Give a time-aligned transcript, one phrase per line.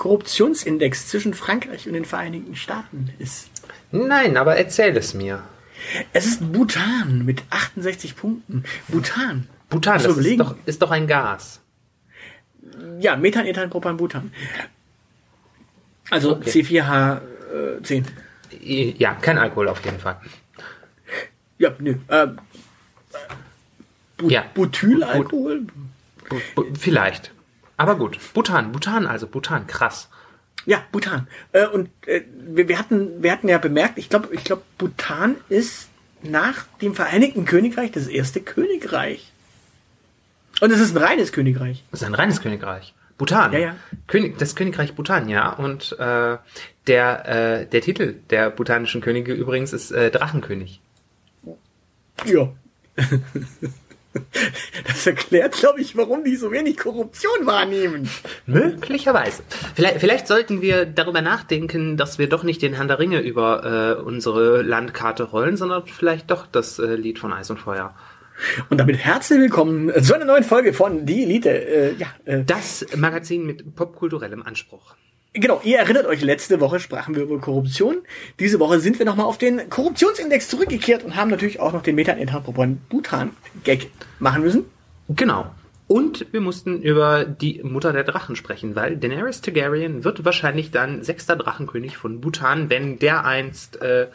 [0.00, 3.50] Korruptionsindex zwischen Frankreich und den Vereinigten Staaten ist?
[3.92, 5.42] Nein, aber erzähl es mir.
[6.14, 8.64] Es ist Bhutan mit 68 Punkten.
[8.88, 9.46] Bhutan.
[9.68, 11.60] Bhutan, das ist doch, ist doch ein Gas.
[12.98, 14.32] Ja, Methan, Ethan, Propan, Bhutan.
[16.10, 16.50] Also Okay.
[16.50, 18.04] C4H10.
[18.98, 20.16] Ja, kein Alkohol auf jeden Fall.
[21.58, 21.96] Ja, nö.
[22.08, 22.28] Äh,
[24.16, 24.44] Bu Ja.
[24.54, 25.66] Butylalkohol?
[26.28, 27.32] Bu- bu- Vielleicht.
[27.80, 28.18] Aber gut.
[28.34, 30.10] Bhutan, Bhutan also, Bhutan, krass.
[30.66, 31.28] Ja, Bhutan.
[31.52, 35.36] Äh, und äh, wir, wir, hatten, wir hatten ja bemerkt, ich glaube, ich glaub, Bhutan
[35.48, 35.88] ist
[36.22, 39.32] nach dem Vereinigten Königreich das erste Königreich.
[40.60, 41.82] Und es ist ein reines Königreich.
[41.90, 42.92] Das ist ein reines Königreich.
[43.16, 43.50] Bhutan.
[43.54, 43.76] Ja, ja.
[44.08, 45.48] König, das Königreich Bhutan, ja.
[45.48, 46.36] Und äh,
[46.86, 50.82] der, äh, der Titel der bhutanischen Könige übrigens ist äh, Drachenkönig.
[52.26, 52.52] Ja.
[54.86, 58.08] Das erklärt, glaube ich, warum die so wenig Korruption wahrnehmen.
[58.46, 59.42] Möglicherweise.
[59.74, 63.96] Vielleicht, vielleicht sollten wir darüber nachdenken, dass wir doch nicht den Herrn der Ringe über
[63.98, 67.94] äh, unsere Landkarte rollen, sondern vielleicht doch das äh, Lied von Eis und Feuer.
[68.68, 71.50] Und damit herzlich willkommen zu einer neuen Folge von Die Elite.
[71.50, 74.94] Äh, ja, äh, Das Magazin mit popkulturellem Anspruch.
[75.32, 77.98] Genau, ihr erinnert euch, letzte Woche sprachen wir über Korruption.
[78.38, 81.94] Diese Woche sind wir nochmal auf den Korruptionsindex zurückgekehrt und haben natürlich auch noch den
[81.94, 82.14] meta
[82.88, 83.30] bhutan
[83.64, 84.64] gag machen müssen.
[85.08, 85.50] Genau.
[85.90, 91.02] Und wir mussten über die Mutter der Drachen sprechen, weil Daenerys Targaryen wird wahrscheinlich dann
[91.02, 94.06] sechster Drachenkönig von Bhutan, wenn der einst äh,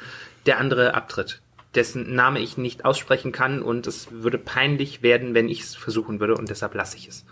[0.45, 1.41] der andere abtritt,
[1.75, 6.21] dessen Name ich nicht aussprechen kann und es würde peinlich werden, wenn ich es versuchen
[6.21, 7.25] würde und deshalb lasse ich es.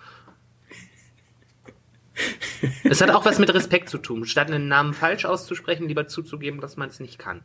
[2.84, 4.25] Es hat auch was mit Respekt zu tun.
[4.25, 7.41] Statt einen Namen falsch auszusprechen, lieber zuzugeben, dass man es nicht kann.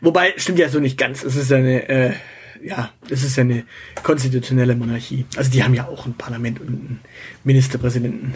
[0.00, 1.22] Wobei, stimmt ja so nicht ganz.
[1.24, 2.12] Es ist eine, äh,
[2.62, 3.64] ja, es ist eine
[4.02, 5.26] konstitutionelle Monarchie.
[5.36, 7.00] Also die haben ja auch ein Parlament und einen
[7.44, 8.34] Ministerpräsidenten.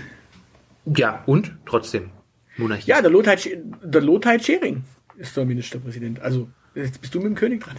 [0.84, 2.10] Ja, und trotzdem.
[2.56, 2.90] Monarchie.
[2.90, 4.84] Ja, der Lothar, der Lothar Schering
[5.18, 6.20] ist der Ministerpräsident.
[6.20, 7.76] Also, jetzt bist du mit dem König dran.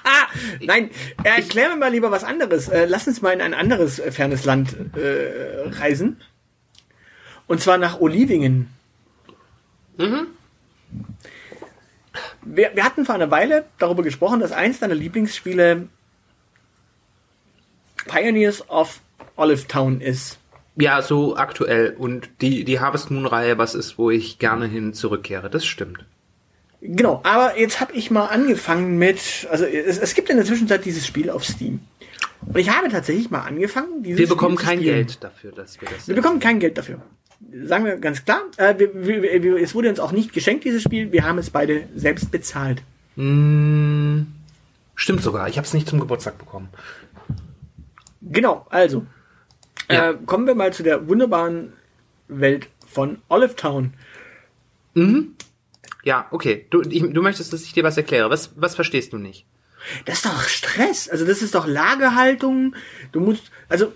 [0.60, 0.90] Nein,
[1.22, 2.68] erklär mir mal lieber was anderes.
[2.68, 6.20] Äh, lass uns mal in ein anderes äh, fernes Land äh, reisen.
[7.50, 8.68] Und zwar nach Olivingen.
[12.42, 15.88] Wir, wir hatten vor einer Weile darüber gesprochen, dass eins deiner Lieblingsspiele
[18.06, 19.00] Pioneers of
[19.34, 20.38] Olive Town ist.
[20.76, 21.96] Ja, so aktuell.
[21.98, 25.50] Und die, die Harvest Moon Reihe, was ist, wo ich gerne hin zurückkehre.
[25.50, 26.04] Das stimmt.
[26.80, 30.84] Genau, aber jetzt habe ich mal angefangen mit, also es, es gibt in der Zwischenzeit
[30.84, 31.80] dieses Spiel auf Steam.
[32.46, 34.80] Und ich habe tatsächlich mal angefangen, dieses Wir bekommen Spiel kein.
[34.80, 36.06] Geld dafür, dass wir das.
[36.06, 37.02] Wir bekommen kein Geld dafür.
[37.64, 38.42] Sagen wir ganz klar.
[38.56, 41.10] Äh, wir, wir, wir, es wurde uns auch nicht geschenkt, dieses Spiel.
[41.12, 42.82] Wir haben es beide selbst bezahlt.
[43.16, 44.22] Mm,
[44.94, 45.48] stimmt sogar.
[45.48, 46.68] Ich habe es nicht zum Geburtstag bekommen.
[48.20, 49.06] Genau, also.
[49.90, 50.10] Ja.
[50.10, 51.72] Äh, kommen wir mal zu der wunderbaren
[52.28, 53.94] Welt von Olive Town.
[56.04, 56.66] Ja, okay.
[56.70, 58.30] Du, ich, du möchtest, dass ich dir was erkläre.
[58.30, 59.46] Was, was verstehst du nicht?
[60.04, 61.08] Das ist doch Stress.
[61.08, 62.74] Also das ist doch Lagerhaltung.
[63.12, 63.92] Du musst, also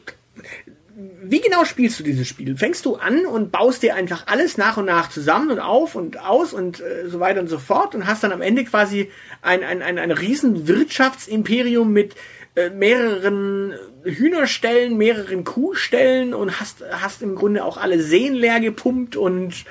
[1.23, 2.57] wie genau spielst du dieses Spiel?
[2.57, 6.21] Fängst du an und baust dir einfach alles nach und nach zusammen und auf und
[6.21, 9.11] aus und äh, so weiter und so fort und hast dann am Ende quasi
[9.43, 12.15] ein, ein, ein, ein riesen Wirtschaftsimperium mit
[12.55, 19.17] äh, mehreren Hühnerstellen, mehreren Kuhstellen und hast, hast im Grunde auch alle Seen leer gepumpt
[19.17, 19.65] und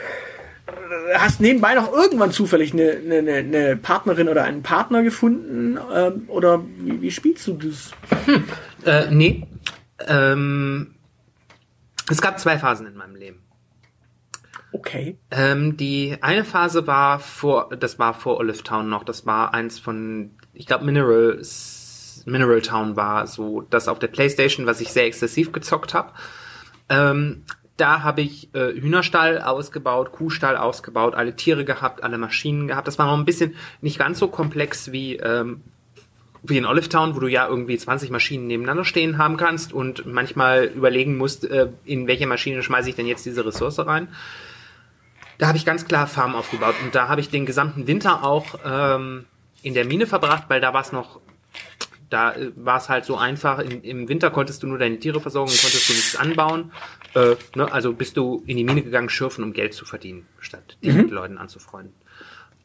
[1.13, 5.77] hast nebenbei noch irgendwann zufällig eine, eine, eine Partnerin oder einen Partner gefunden?
[5.93, 7.91] Ähm, oder wie, wie spielst du das?
[8.85, 9.43] Äh, nee.
[10.09, 10.92] Ähm,
[12.09, 13.43] es gab zwei Phasen in meinem Leben.
[14.71, 15.17] Okay.
[15.29, 19.79] Ähm, die eine Phase war vor, das war vor Olive Town noch, das war eins
[19.79, 21.41] von, ich glaube Mineral,
[22.25, 26.11] Mineral Town war so das auf der Playstation, was ich sehr exzessiv gezockt habe.
[26.89, 27.43] Ähm,
[27.77, 32.87] da habe ich äh, Hühnerstall ausgebaut, Kuhstall ausgebaut, alle Tiere gehabt, alle Maschinen gehabt.
[32.87, 35.61] Das war noch ein bisschen nicht ganz so komplex wie ähm,
[36.43, 40.05] wie in Olive Town, wo du ja irgendwie 20 Maschinen nebeneinander stehen haben kannst und
[40.05, 44.09] manchmal überlegen musst, äh, in welche Maschine schmeiße ich denn jetzt diese Ressource rein.
[45.37, 48.59] Da habe ich ganz klar Farmen aufgebaut und da habe ich den gesamten Winter auch
[48.65, 49.25] ähm,
[49.61, 51.21] in der Mine verbracht, weil da war es noch,
[52.09, 53.59] da äh, war es halt so einfach.
[53.59, 56.73] In, Im Winter konntest du nur deine Tiere versorgen und konntest du nichts anbauen.
[57.15, 60.77] Äh, ne, also bist du in die Mine gegangen, schürfen, um Geld zu verdienen, statt
[60.83, 61.93] dich mit Leuten anzufreunden.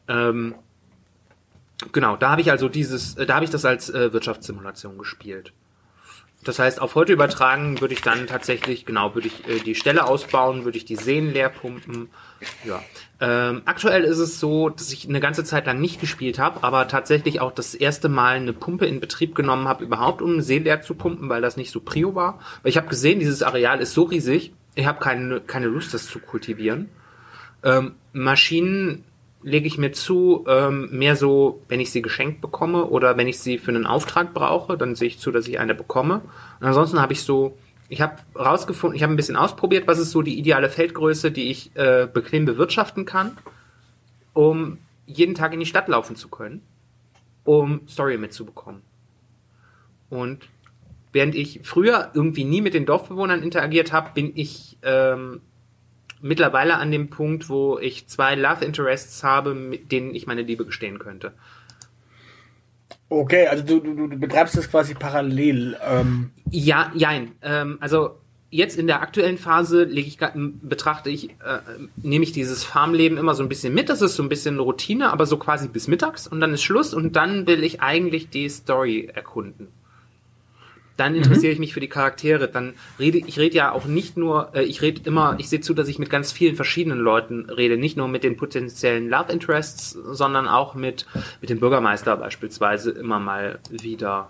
[0.09, 0.55] Ähm,
[1.91, 5.53] genau, da habe ich also dieses, äh, da habe ich das als äh, Wirtschaftssimulation gespielt.
[6.43, 10.05] Das heißt, auf heute übertragen würde ich dann tatsächlich, genau, würde ich äh, die Stelle
[10.05, 12.09] ausbauen, würde ich die Seen leer pumpen.
[12.63, 12.81] Ja.
[13.19, 16.87] Ähm, aktuell ist es so, dass ich eine ganze Zeit lang nicht gespielt habe, aber
[16.87, 20.59] tatsächlich auch das erste Mal eine Pumpe in Betrieb genommen habe, überhaupt um einen See
[20.59, 22.39] leer zu pumpen, weil das nicht so prio war.
[22.63, 26.05] Weil ich habe gesehen, dieses Areal ist so riesig, ich habe keine, keine Lust, das
[26.05, 26.87] zu kultivieren.
[27.63, 29.03] Ähm, Maschinen
[29.41, 33.39] lege ich mir zu, ähm, mehr so, wenn ich sie geschenkt bekomme oder wenn ich
[33.39, 36.21] sie für einen Auftrag brauche, dann sehe ich zu, dass ich eine bekomme.
[36.59, 37.57] Und ansonsten habe ich so,
[37.87, 41.49] ich habe rausgefunden, ich habe ein bisschen ausprobiert, was ist so die ideale Feldgröße, die
[41.49, 43.37] ich äh, bequem bewirtschaften kann,
[44.33, 46.61] um jeden Tag in die Stadt laufen zu können,
[47.45, 48.81] um Story mitzubekommen.
[50.09, 50.47] Und
[51.13, 55.41] während ich früher irgendwie nie mit den Dorfbewohnern interagiert habe, bin ich ähm,
[56.21, 60.65] mittlerweile an dem Punkt, wo ich zwei Love Interests habe, mit denen ich meine Liebe
[60.65, 61.33] gestehen könnte.
[63.09, 65.77] Okay, also du, du, du betreibst das quasi parallel.
[65.83, 66.31] Ähm.
[66.51, 67.31] Ja, jein.
[67.41, 68.19] Ähm, also
[68.51, 70.19] jetzt in der aktuellen Phase lege ich,
[70.61, 71.59] betrachte ich, äh,
[71.97, 73.89] nehme ich dieses Farmleben immer so ein bisschen mit.
[73.89, 76.93] Das ist so ein bisschen Routine, aber so quasi bis mittags und dann ist Schluss
[76.93, 79.69] und dann will ich eigentlich die Story erkunden
[80.99, 82.47] dann interessiere ich mich für die Charaktere.
[82.47, 85.73] Dann rede ich rede ja auch nicht nur, äh, ich rede immer, ich sehe zu,
[85.73, 89.91] dass ich mit ganz vielen verschiedenen Leuten rede, nicht nur mit den potenziellen Love Interests,
[89.91, 91.05] sondern auch mit
[91.41, 94.29] mit dem Bürgermeister beispielsweise immer mal wieder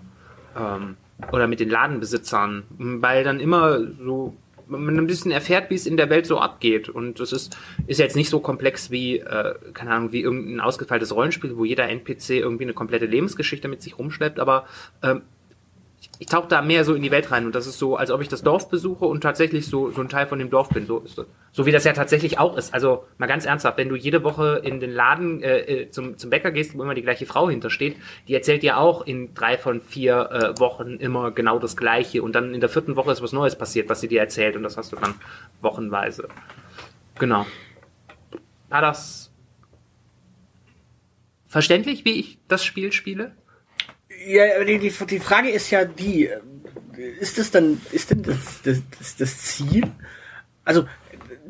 [0.56, 0.96] ähm,
[1.32, 4.34] oder mit den Ladenbesitzern, weil dann immer so
[4.70, 6.88] man ein bisschen erfährt, wie es in der Welt so abgeht.
[6.88, 7.58] Und das ist,
[7.88, 11.88] ist jetzt nicht so komplex wie, äh, keine Ahnung, wie irgendein ausgefeiltes Rollenspiel, wo jeder
[11.88, 14.66] NPC irgendwie eine komplette Lebensgeschichte mit sich rumschleppt, aber
[15.02, 15.22] ähm,
[16.18, 18.22] ich tauche da mehr so in die Welt rein und das ist so, als ob
[18.22, 20.86] ich das Dorf besuche und tatsächlich so, so ein Teil von dem Dorf bin.
[20.86, 21.26] So, ist das.
[21.52, 22.72] so wie das ja tatsächlich auch ist.
[22.72, 26.30] Also mal ganz ernsthaft, wenn du jede Woche in den Laden äh, äh, zum, zum
[26.30, 27.96] Bäcker gehst, wo immer die gleiche Frau hintersteht,
[28.28, 32.34] die erzählt dir auch in drei von vier äh, Wochen immer genau das Gleiche und
[32.34, 34.76] dann in der vierten Woche ist was Neues passiert, was sie dir erzählt und das
[34.78, 35.14] hast du dann
[35.60, 36.28] wochenweise.
[37.18, 37.44] Genau.
[38.70, 39.30] War das
[41.46, 43.32] verständlich, wie ich das Spiel spiele?
[44.26, 46.28] Ja, die, die, die Frage ist ja die,
[47.20, 49.84] ist das dann, ist denn das, das, das, das Ziel?
[50.64, 50.86] Also,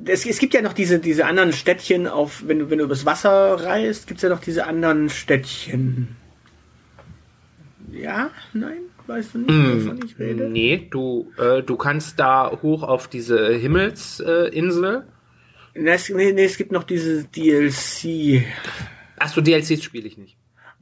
[0.04, 3.04] es, es gibt ja noch diese, diese anderen Städtchen auf, wenn du, wenn du übers
[3.04, 6.16] Wasser reist, gibt es ja noch diese anderen Städtchen.
[7.90, 8.30] Ja?
[8.52, 8.82] Nein?
[9.06, 10.48] Weißt du nicht, mm, wovon ich rede?
[10.48, 15.04] Nee, du, äh, du kannst da hoch auf diese Himmelsinsel.
[15.74, 18.44] Äh, nee, nee, es gibt noch diese DLC.
[19.18, 20.36] Achso, DLCs spiele ich nicht.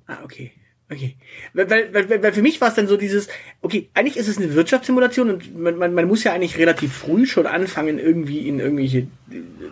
[0.06, 0.52] Ah, okay.
[0.90, 1.17] Okay.
[1.52, 3.29] Weil, weil, weil, weil für mich war es dann so dieses,
[3.61, 7.26] okay, eigentlich ist es eine Wirtschaftssimulation und man, man, man muss ja eigentlich relativ früh
[7.26, 9.06] schon anfangen, irgendwie in irgendwelche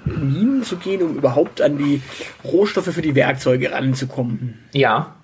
[0.04, 2.02] Minen zu gehen, um überhaupt an die
[2.44, 4.58] Rohstoffe für die Werkzeuge ranzukommen.
[4.72, 5.16] Ja.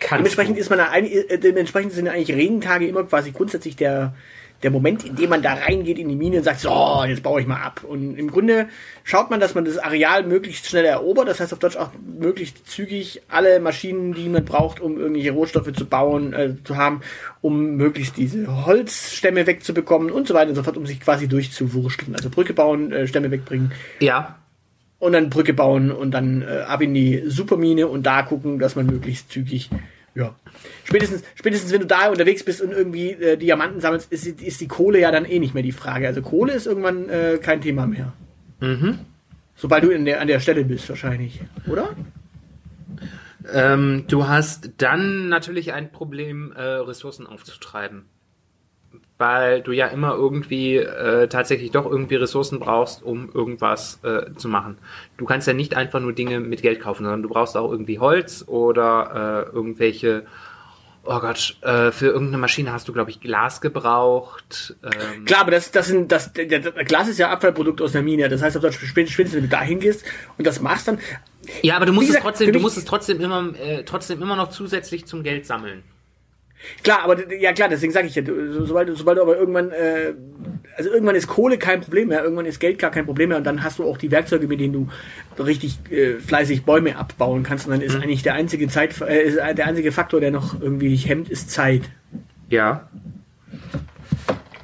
[0.00, 0.60] Kannst dementsprechend du.
[0.60, 4.14] ist man da, äh, dementsprechend sind eigentlich Regentage immer quasi grundsätzlich der,
[4.62, 7.40] der Moment, in dem man da reingeht in die Mine und sagt, so, jetzt baue
[7.40, 7.84] ich mal ab.
[7.86, 8.68] Und im Grunde
[9.04, 12.68] schaut man, dass man das Areal möglichst schnell erobert, das heißt auf Deutsch auch möglichst
[12.68, 17.02] zügig alle Maschinen, die man braucht, um irgendwelche Rohstoffe zu bauen, äh, zu haben,
[17.40, 22.16] um möglichst diese Holzstämme wegzubekommen und so weiter und so fort, um sich quasi durchzuwurschteln.
[22.16, 23.72] Also Brücke bauen, äh, Stämme wegbringen.
[24.00, 24.38] Ja.
[24.98, 28.74] Und dann Brücke bauen und dann äh, ab in die Supermine und da gucken, dass
[28.74, 29.70] man möglichst zügig
[30.18, 30.34] ja.
[30.84, 34.68] Spätestens, spätestens wenn du da unterwegs bist und irgendwie äh, Diamanten sammelst, ist, ist, die
[34.68, 36.06] Kohle ja dann eh nicht mehr die Frage.
[36.06, 38.12] Also Kohle ist irgendwann äh, kein Thema mehr.
[38.60, 38.98] Mhm.
[39.54, 41.40] Sobald du der, an der Stelle bist, wahrscheinlich.
[41.66, 41.96] Oder?
[43.52, 48.04] Ähm, du hast dann natürlich ein Problem, äh, Ressourcen aufzutreiben
[49.18, 54.48] weil du ja immer irgendwie äh, tatsächlich doch irgendwie Ressourcen brauchst, um irgendwas äh, zu
[54.48, 54.78] machen.
[55.16, 57.98] Du kannst ja nicht einfach nur Dinge mit Geld kaufen, sondern du brauchst auch irgendwie
[57.98, 60.24] Holz oder äh, irgendwelche
[61.10, 64.76] Oh Gott, äh, für irgendeine Maschine hast du, glaube ich, Glas gebraucht.
[64.82, 65.24] Ähm.
[65.24, 68.28] Klar, aber das, das sind, das, das, Glas ist ja Abfallprodukt aus der Mine.
[68.28, 70.04] Das heißt, ob du spätestens, wenn du da hingehst
[70.36, 70.98] und das machst, dann.
[71.62, 74.36] Ja, aber du musst gesagt, es trotzdem, du musst es trotzdem immer, äh, trotzdem immer
[74.36, 75.82] noch zusätzlich zum Geld sammeln.
[76.82, 80.14] Klar, aber ja klar, deswegen sage ich ja, sobald, sobald du aber irgendwann äh,
[80.76, 83.44] also irgendwann ist Kohle kein Problem mehr, irgendwann ist Geld gar kein Problem mehr und
[83.44, 87.66] dann hast du auch die Werkzeuge, mit denen du richtig äh, fleißig Bäume abbauen kannst
[87.66, 88.02] und dann ist Mhm.
[88.02, 91.50] eigentlich der einzige Zeit, äh, ist der einzige Faktor, der noch irgendwie dich hemmt, ist
[91.50, 91.82] Zeit.
[92.48, 92.88] Ja.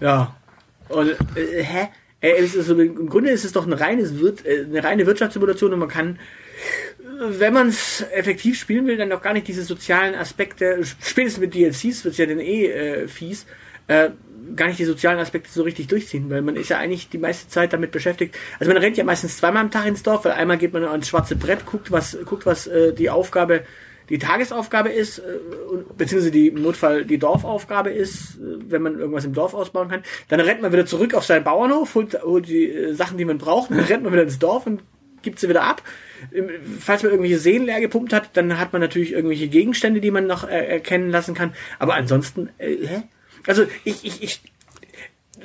[0.01, 0.37] Ja.
[0.89, 1.89] Und äh, hä?
[2.21, 5.07] Äh, es ist so, Im Grunde ist es doch ein reines Wirt, äh, eine reine
[5.07, 9.49] Wirtschaftssimulation und man kann, äh, wenn man es effektiv spielen will, dann doch gar nicht
[9.49, 13.47] diese sozialen Aspekte, spätestens mit DLCs wird's ja dann eh äh, fies,
[13.87, 14.11] äh,
[14.57, 17.49] gar nicht die sozialen Aspekte so richtig durchziehen, weil man ist ja eigentlich die meiste
[17.49, 18.37] Zeit damit beschäftigt.
[18.59, 21.09] Also man rennt ja meistens zweimal am Tag ins Dorf, weil einmal geht man ans
[21.09, 23.65] schwarze Brett, guckt, was, guckt, was äh, die Aufgabe,
[24.11, 25.23] die Tagesaufgabe ist, äh,
[25.71, 29.89] und, beziehungsweise die im Notfall die Dorfaufgabe ist, äh, wenn man irgendwas im Dorf ausbauen
[29.89, 30.03] kann.
[30.29, 33.39] Dann rennt man wieder zurück auf seinen Bauernhof, holt, holt die äh, Sachen, die man
[33.39, 34.83] braucht, dann rennt man wieder ins Dorf und
[35.23, 35.83] gibt sie wieder ab.
[36.81, 40.27] Falls man irgendwelche Seen leer gepumpt hat, dann hat man natürlich irgendwelche Gegenstände, die man
[40.27, 41.55] noch äh, erkennen lassen kann.
[41.79, 43.03] Aber ansonsten, äh, hä?
[43.47, 44.41] Also ich, ich, ich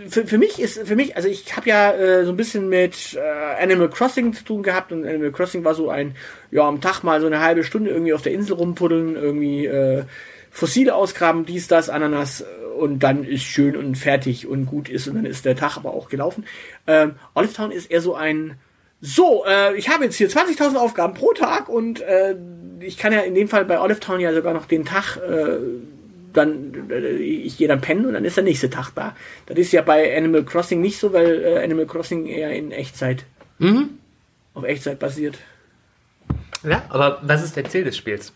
[0.08, 3.16] für, für mich ist, für mich, also ich habe ja äh, so ein bisschen mit
[3.16, 6.16] äh, Animal Crossing zu tun gehabt und Animal Crossing war so ein,
[6.52, 10.04] ja, am Tag mal so eine halbe Stunde irgendwie auf der Insel rumpuddeln, irgendwie äh,
[10.52, 12.46] Fossile ausgraben, dies, das, Ananas äh,
[12.78, 15.94] und dann ist schön und fertig und gut ist und dann ist der Tag aber
[15.94, 16.46] auch gelaufen.
[16.88, 18.56] Ähm, Olive Town ist eher so ein,
[19.02, 22.36] so, äh, ich habe jetzt hier 20.000 Aufgaben pro Tag und äh,
[22.82, 25.58] ich kann ja in dem Fall bei Olive Town ja sogar noch den Tag äh,
[26.34, 29.16] dann äh, ich gehe dann pennen und dann ist der nächste Tag da.
[29.48, 33.26] Das ist ja bei Animal Crossing nicht so, weil äh, Animal Crossing eher in Echtzeit
[33.58, 33.90] Mhm.
[34.54, 35.38] auf Echtzeit basiert.
[36.64, 38.32] Ja, aber was ist der Ziel des Spiels?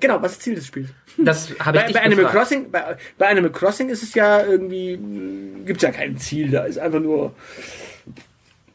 [0.00, 0.88] Genau, was ist Ziel des Spiels?
[1.18, 2.24] Das habe ich Bei, bei Animal.
[2.26, 4.98] Crossing, bei, bei Animal Crossing ist es ja irgendwie
[5.64, 7.34] gibt es ja kein Ziel, da ist einfach nur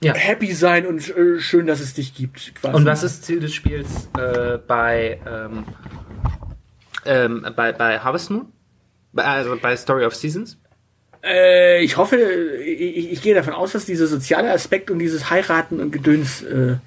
[0.04, 0.14] Ja.
[0.14, 2.54] happy sein und äh, schön, dass es dich gibt.
[2.56, 2.76] Quasi.
[2.76, 5.66] Und was ist Ziel des Spiels äh, bei, ähm,
[7.06, 8.46] ähm, bei, bei Harvest Moon?
[9.14, 10.58] Bei, also bei Story of Seasons?
[11.24, 15.80] Äh, ich hoffe, ich, ich gehe davon aus, dass dieser soziale Aspekt und dieses Heiraten
[15.80, 16.78] und Gedöns äh,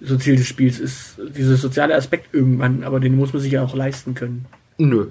[0.00, 1.18] so Ziel des Spiels ist.
[1.36, 4.46] Dieser soziale Aspekt irgendwann, aber den muss man sich ja auch leisten können.
[4.78, 5.08] Nö.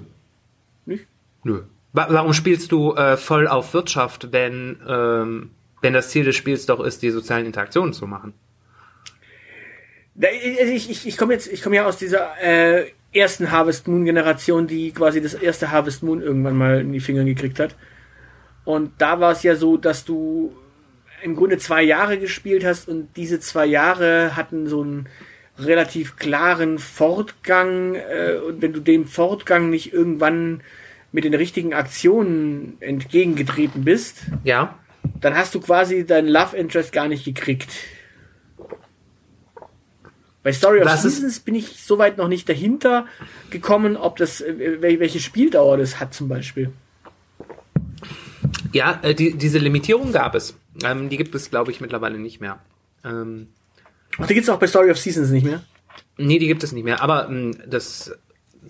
[0.84, 1.06] Nicht?
[1.44, 1.62] Nö.
[1.92, 6.66] Wa warum spielst du äh, voll auf Wirtschaft, wenn, ähm, wenn das Ziel des Spiels
[6.66, 8.34] doch ist, die sozialen Interaktionen zu machen?
[10.14, 14.66] Ich, ich, ich komme jetzt, ich komme ja aus dieser äh, ersten Harvest Moon Generation,
[14.66, 17.74] die quasi das erste Harvest Moon irgendwann mal in die Finger gekriegt hat.
[18.64, 20.54] Und da war es ja so, dass du
[21.22, 25.08] im Grunde zwei Jahre gespielt hast und diese zwei Jahre hatten so einen
[25.58, 30.62] relativ klaren Fortgang äh, und wenn du dem Fortgang nicht irgendwann
[31.12, 34.78] mit den richtigen Aktionen entgegengetreten bist, Ja.
[35.20, 37.68] Dann hast du quasi dein Love Interest gar nicht gekriegt.
[40.42, 43.06] Bei Story of ist- Seasons bin ich soweit noch nicht dahinter
[43.50, 46.72] gekommen, ob das, äh, wel- welche Spieldauer das hat zum Beispiel.
[48.72, 50.56] Ja, äh, die, diese Limitierung gab es.
[50.82, 52.58] Ähm, die gibt es, glaube ich, mittlerweile nicht mehr.
[53.04, 53.48] Ähm,
[54.18, 55.62] Ach, die gibt's auch bei Story of Seasons nicht mehr.
[56.16, 57.02] Nee, die gibt es nicht mehr.
[57.02, 58.12] Aber mh, das,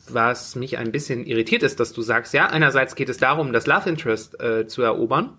[0.09, 3.67] was mich ein bisschen irritiert ist, dass du sagst, ja, einerseits geht es darum, das
[3.67, 5.37] Love Interest äh, zu erobern.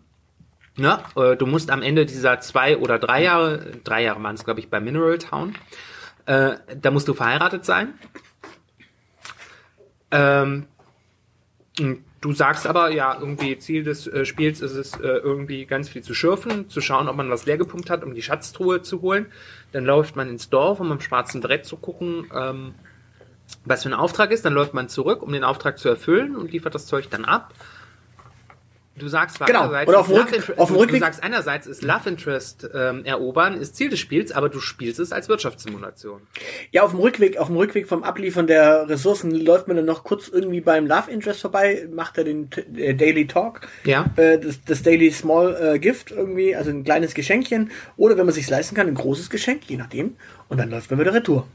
[0.77, 4.59] Äh, du musst am Ende dieser zwei oder drei Jahre, drei Jahre waren es, glaube
[4.59, 5.55] ich, bei Mineral Town,
[6.25, 7.93] äh, da musst du verheiratet sein.
[10.11, 10.67] Ähm,
[12.21, 16.03] du sagst aber, ja, irgendwie Ziel des äh, Spiels ist es, äh, irgendwie ganz viel
[16.03, 19.27] zu schürfen, zu schauen, ob man was leer gepumpt hat, um die Schatztruhe zu holen.
[19.71, 22.75] Dann läuft man ins Dorf, um am schwarzen Brett zu gucken, ähm,
[23.65, 24.45] was für ein Auftrag ist.
[24.45, 27.53] Dann läuft man zurück, um den Auftrag zu erfüllen und liefert das Zeug dann ab.
[28.97, 29.61] Du sagst Genau.
[29.61, 31.81] einerseits, Und auf ist dem Love Rück- auf dem du, du Rückweg- sagst einerseits ist
[31.81, 36.21] Love Interest ähm, erobern ist Ziel des Spiels, aber du spielst es als Wirtschaftssimulation.
[36.71, 40.03] Ja, auf dem Rückweg, auf dem Rückweg vom Abliefern der Ressourcen läuft man dann noch
[40.03, 44.07] kurz irgendwie beim Love Interest vorbei, macht er den äh, Daily Talk, Ja.
[44.17, 48.35] äh, das, das Daily Small äh, Gift irgendwie, also ein kleines Geschenkchen, oder wenn man
[48.35, 50.17] sich leisten kann, ein großes Geschenk, je nachdem,
[50.49, 51.47] und dann läuft man wieder retour.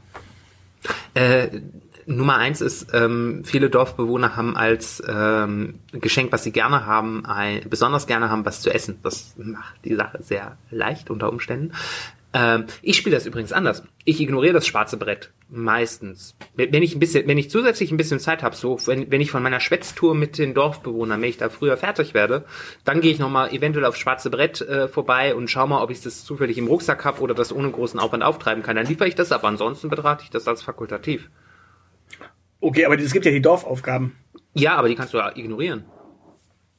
[1.13, 1.47] Äh,
[2.07, 7.69] Nummer eins ist, ähm, viele Dorfbewohner haben als ähm, Geschenk, was sie gerne haben, ein,
[7.69, 8.99] besonders gerne haben, was zu essen.
[9.03, 11.73] Das macht die Sache sehr leicht unter Umständen.
[12.31, 13.83] Ähm, ich spiele das übrigens anders.
[14.05, 16.35] Ich ignoriere das schwarze Brett meistens.
[16.55, 19.31] Wenn ich ein bisschen, wenn ich zusätzlich ein bisschen Zeit habe, so wenn, wenn ich
[19.31, 22.45] von meiner Schwätztour mit den Dorfbewohnern, wenn ich da früher fertig werde,
[22.85, 26.01] dann gehe ich nochmal eventuell aufs schwarze Brett äh, vorbei und schau mal, ob ich
[26.01, 28.77] das zufällig im Rucksack habe oder das ohne großen Aufwand auftreiben kann.
[28.77, 31.29] Dann liefere ich das, aber ansonsten betrate ich das als fakultativ.
[32.59, 34.15] Okay, aber es gibt ja die Dorfaufgaben.
[34.53, 35.85] Ja, aber die kannst du ja ignorieren.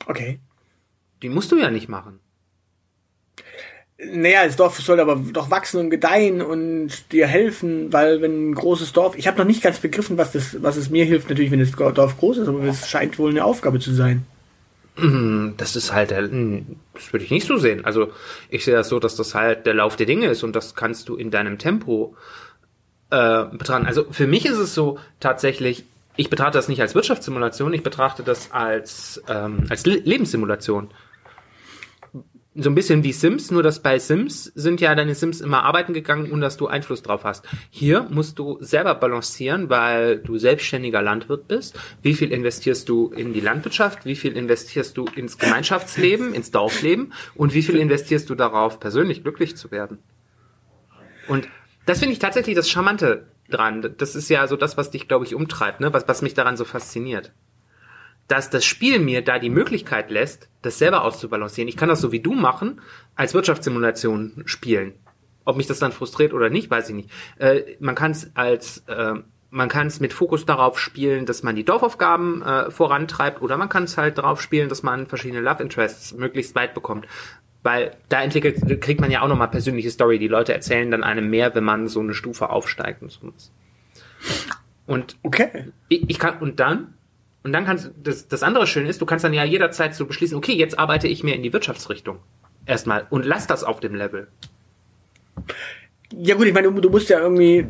[0.06, 0.40] Okay.
[1.23, 2.20] Die musst du ja nicht machen.
[4.00, 8.54] Naja, das Dorf soll aber doch wachsen und gedeihen und dir helfen, weil wenn ein
[8.54, 11.50] großes Dorf, ich habe noch nicht ganz begriffen, was das, was es mir hilft, natürlich,
[11.50, 14.25] wenn das Dorf groß ist, aber es scheint wohl eine Aufgabe zu sein.
[15.56, 17.85] Das ist halt der, hm, das würde ich nicht so sehen.
[17.85, 18.12] Also
[18.50, 21.08] ich sehe das so, dass das halt der Lauf der Dinge ist und das kannst
[21.08, 22.48] du in deinem Tempo äh,
[23.11, 23.87] betrachten.
[23.87, 25.85] Also für mich ist es so tatsächlich,
[26.17, 30.91] ich betrachte das nicht als Wirtschaftssimulation, ich betrachte das als, ähm, als Le Lebenssimulation.
[32.61, 35.93] So ein bisschen wie Sims, nur dass bei Sims sind ja deine Sims immer arbeiten
[35.93, 37.47] gegangen und dass du Einfluss drauf hast.
[37.71, 41.79] Hier musst du selber balancieren, weil du selbstständiger Landwirt bist.
[42.03, 44.05] Wie viel investierst du in die Landwirtschaft?
[44.07, 47.12] Wie viel investierst du ins Gemeinschaftsleben, ins Dorfleben?
[47.37, 49.99] Und wie viel investierst du darauf, persönlich glücklich zu werden?
[51.29, 51.49] Und
[51.88, 53.95] das finde ich tatsächlich das Charmante dran.
[53.97, 55.90] Das ist ja so das, was dich, glaube ich, umtreibt, ne?
[55.90, 57.33] was, was mich daran so fasziniert.
[58.26, 61.66] Dass das Spiel mir da die Möglichkeit lässt, das selber auszubalancieren.
[61.66, 62.83] Ich kann das so wie du machen,
[63.14, 64.92] als Wirtschaftssimulation spielen.
[65.47, 67.11] Ob mich das dann frustriert oder nicht, weiß ich nicht.
[67.38, 69.14] Äh, man kann es als äh,
[69.50, 73.71] man kann es mit Fokus darauf spielen, dass man die Dorfaufgaben äh, vorantreibt, oder man
[73.71, 77.07] kann es halt darauf spielen, dass man verschiedene Love Interests möglichst weit bekommt.
[77.69, 80.19] Weil da entwickelt, kriegt man ja auch nochmal persönliche Story.
[80.19, 83.31] Die Leute erzählen dann einem mehr, wenn man so eine Stufe aufsteigt und so.
[84.87, 85.67] Und Okay.
[85.91, 86.95] ich, ich kann, und dann,
[87.43, 90.35] und dann kannst das, das andere Schöne ist, du kannst dann ja jederzeit so beschließen,
[90.35, 92.21] okay, jetzt arbeite ich mehr in die Wirtschaftsrichtung.
[92.65, 93.07] Erstmal.
[93.11, 94.29] Und lass das auf dem Level.
[96.11, 97.67] Ja gut, ich meine, du, du musst ja irgendwie.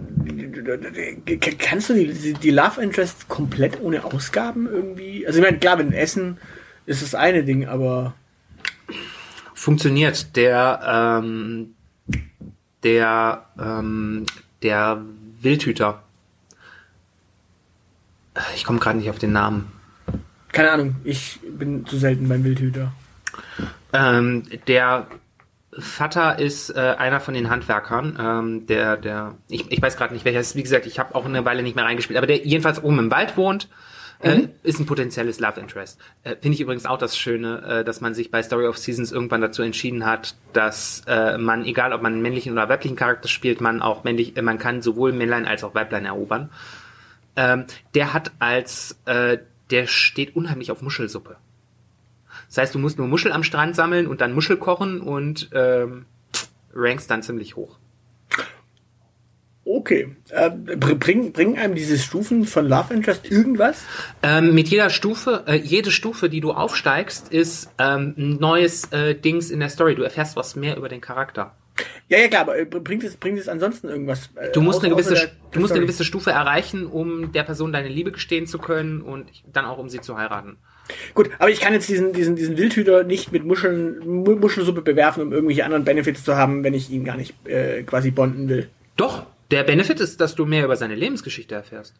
[1.59, 5.26] Kannst du die, die Love Interest komplett ohne Ausgaben irgendwie?
[5.26, 6.38] Also ich meine, klar, wenn Essen
[6.87, 8.14] ist das eine Ding, aber.
[9.68, 10.34] Funktioniert.
[10.34, 11.75] Der, ähm,
[12.82, 14.25] der, ähm,
[14.62, 15.02] der
[15.42, 16.02] Wildhüter.
[18.54, 19.70] Ich komme gerade nicht auf den Namen.
[20.52, 22.92] Keine Ahnung, ich bin zu selten beim Wildhüter.
[23.92, 25.06] Ähm, der
[25.78, 30.25] Vater ist äh, einer von den Handwerkern, ähm, der, der, ich, ich weiß gerade nicht
[30.25, 32.82] welcher ist, wie gesagt, ich habe auch eine Weile nicht mehr reingespielt, aber der jedenfalls
[32.82, 33.68] oben im Wald wohnt,
[34.20, 36.00] äh, ist ein potenzielles Love Interest.
[36.25, 39.12] Äh, Finde ich übrigens auch das Schöne, äh, dass man sich bei Story of Seasons
[39.12, 43.28] irgendwann dazu entschieden hat, dass äh, man, egal ob man einen männlichen oder weiblichen Charakter
[43.28, 46.50] spielt, man auch männlich, äh, man kann sowohl Männlein als auch Weiblein erobern.
[47.37, 49.38] Ähm, der hat als, äh,
[49.70, 51.37] der steht unheimlich auf Muschelsuppe.
[52.48, 56.06] Das heißt, du musst nur Muschel am Strand sammeln und dann Muschel kochen und ähm,
[56.75, 57.78] rankst dann ziemlich hoch.
[59.88, 60.08] Okay.
[60.28, 63.78] Äh, br- bringen, bringen einem diese Stufen von Love Interest irgendwas?
[64.22, 69.14] Ähm, mit jeder Stufe, äh, jede Stufe, die du aufsteigst, ist ähm, ein neues äh,
[69.14, 69.94] Dings in der Story.
[69.94, 71.54] Du erfährst was mehr über den Charakter.
[72.10, 74.28] Ja, ja, klar, aber äh, bringt es, bringt es ansonsten irgendwas?
[74.36, 77.44] äh, Du musst außer- eine gewisse, der- du musst eine gewisse Stufe erreichen, um der
[77.44, 80.58] Person deine Liebe gestehen zu können und dann auch um sie zu heiraten.
[81.14, 85.22] Gut, aber ich kann jetzt diesen, diesen, diesen Wildhüter nicht mit Muscheln, Mu- Muschelsuppe bewerfen,
[85.22, 88.68] um irgendwelche anderen Benefits zu haben, wenn ich ihn gar nicht äh, quasi bonden will.
[88.96, 91.95] Doch, der Benefit ist, dass du mehr über seine Lebensgeschichte erfährst.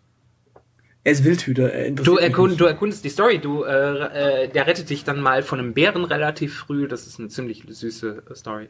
[1.05, 4.91] Er ist Wildhüter, er Du, erkund, du erkundest die Story, du, äh, äh, der rettet
[4.91, 6.89] dich dann mal von einem Bären relativ früh.
[6.89, 8.69] Das ist eine ziemlich süße äh, Story.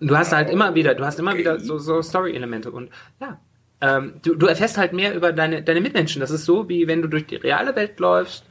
[0.00, 3.40] Du hast halt immer wieder, du hast immer wieder so, so Story-Elemente und ja.
[3.80, 6.20] Ähm, du, du erfährst halt mehr über deine, deine Mitmenschen.
[6.20, 8.44] Das ist so, wie wenn du durch die reale Welt läufst.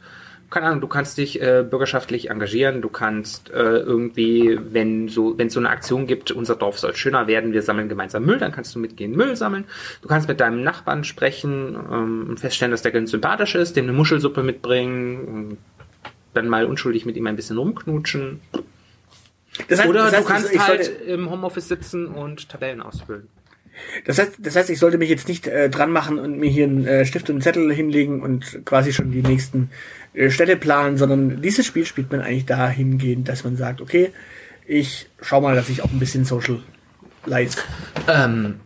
[0.49, 5.47] Keine Ahnung, du kannst dich äh, bürgerschaftlich engagieren, du kannst äh, irgendwie, wenn so, wenn
[5.47, 8.51] es so eine Aktion gibt, unser Dorf soll schöner werden, wir sammeln gemeinsam Müll, dann
[8.51, 9.65] kannst du mitgehen, Müll sammeln.
[10.01, 13.85] Du kannst mit deinem Nachbarn sprechen ähm, und feststellen, dass der ganz sympathisch ist, dem
[13.85, 15.57] eine Muschelsuppe mitbringen, und
[16.35, 18.41] dann mal unschuldig mit ihm ein bisschen rumknutschen.
[19.67, 22.81] Das heißt, Oder das heißt, du kannst ich halt sollte, im Homeoffice sitzen und Tabellen
[22.81, 23.29] ausfüllen.
[24.05, 26.65] das, heißt, das heißt, ich sollte mich jetzt nicht äh, dran machen und mir hier
[26.65, 29.69] einen äh, Stift und einen Zettel hinlegen und quasi schon die nächsten
[30.29, 34.11] Städte planen, sondern dieses Spiel spielt man eigentlich dahingehend, dass man sagt, okay,
[34.65, 36.59] ich schau mal, dass ich auch ein bisschen Social
[37.25, 37.61] leiste.
[38.07, 38.59] Ähm,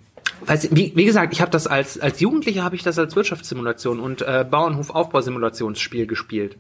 [0.45, 3.99] weiß, wie, wie gesagt, ich habe das als als Jugendlicher habe ich das als Wirtschaftssimulation
[3.99, 6.57] und äh, Bauernhof-Aufbausimulationsspiel gespielt.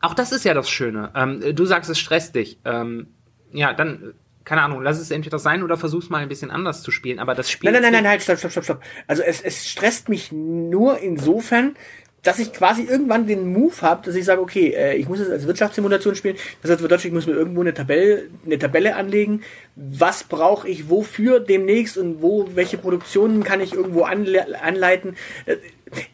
[0.00, 1.10] Auch das ist ja das Schöne.
[1.14, 2.58] Ähm, du sagst, es stresst dich.
[2.64, 3.06] Ähm,
[3.52, 6.90] ja, dann keine Ahnung, lass es entweder sein oder versuch's mal ein bisschen anders zu
[6.90, 7.18] spielen.
[7.18, 7.72] Aber das Spiel.
[7.72, 8.82] Nein, nein, nein, nein, halt, stopp, stopp, stopp, stopp.
[9.06, 11.76] Also es, es stresst mich nur insofern,
[12.24, 15.30] dass ich quasi irgendwann den Move habe, dass ich sage, okay, äh, ich muss es
[15.30, 16.36] als Wirtschaftssimulation spielen.
[16.62, 19.42] Das heißt, bedeutet, ich muss mir irgendwo eine Tabelle, eine Tabelle anlegen.
[19.76, 25.16] Was brauche ich wofür demnächst und wo, welche Produktionen kann ich irgendwo anle anleiten?
[25.46, 25.56] Äh,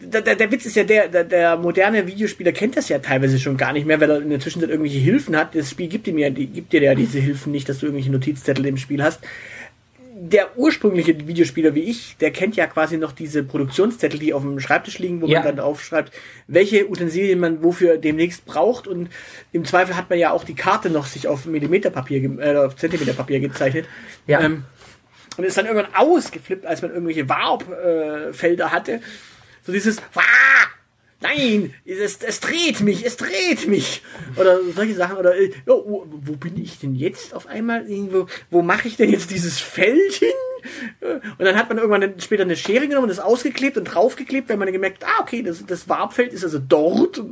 [0.00, 3.38] der, der, der Witz ist ja der, der, der moderne Videospieler kennt das ja teilweise
[3.38, 5.54] schon gar nicht mehr, weil er in der Zwischenzeit irgendwelche Hilfen hat.
[5.54, 8.10] Das Spiel gibt ihm ja, die, gibt dir ja diese Hilfen nicht, dass du irgendwelche
[8.10, 9.20] Notizzettel im Spiel hast
[10.22, 14.60] der ursprüngliche Videospieler wie ich, der kennt ja quasi noch diese Produktionszettel, die auf dem
[14.60, 15.38] Schreibtisch liegen, wo Ja.
[15.38, 16.12] man dann draufschreibt,
[16.46, 19.08] welche Utensilien man wofür demnächst braucht und
[19.52, 23.40] im Zweifel hat man ja auch die Karte noch sich auf Millimeterpapier, äh, auf Zentimeterpapier
[23.40, 23.86] gezeichnet.
[24.26, 24.40] Ja.
[24.40, 24.64] Ähm,
[25.38, 29.00] und ist dann irgendwann ausgeflippt, als man irgendwelche Warp-Felder hatte.
[29.64, 30.22] So dieses, Wah!
[31.20, 34.02] Nein, es, es dreht mich, es dreht mich.
[34.36, 35.16] Oder solche Sachen.
[35.16, 37.86] Oder äh, oh, wo, bin ich denn jetzt auf einmal?
[37.88, 40.28] Wo, wo mache ich denn jetzt dieses Feld hin?
[41.38, 44.58] Und dann hat man irgendwann später eine Schere genommen und das ausgeklebt und draufgeklebt, wenn
[44.58, 47.22] man gemerkt, ah, okay, das, das Warpfeld ist also dort.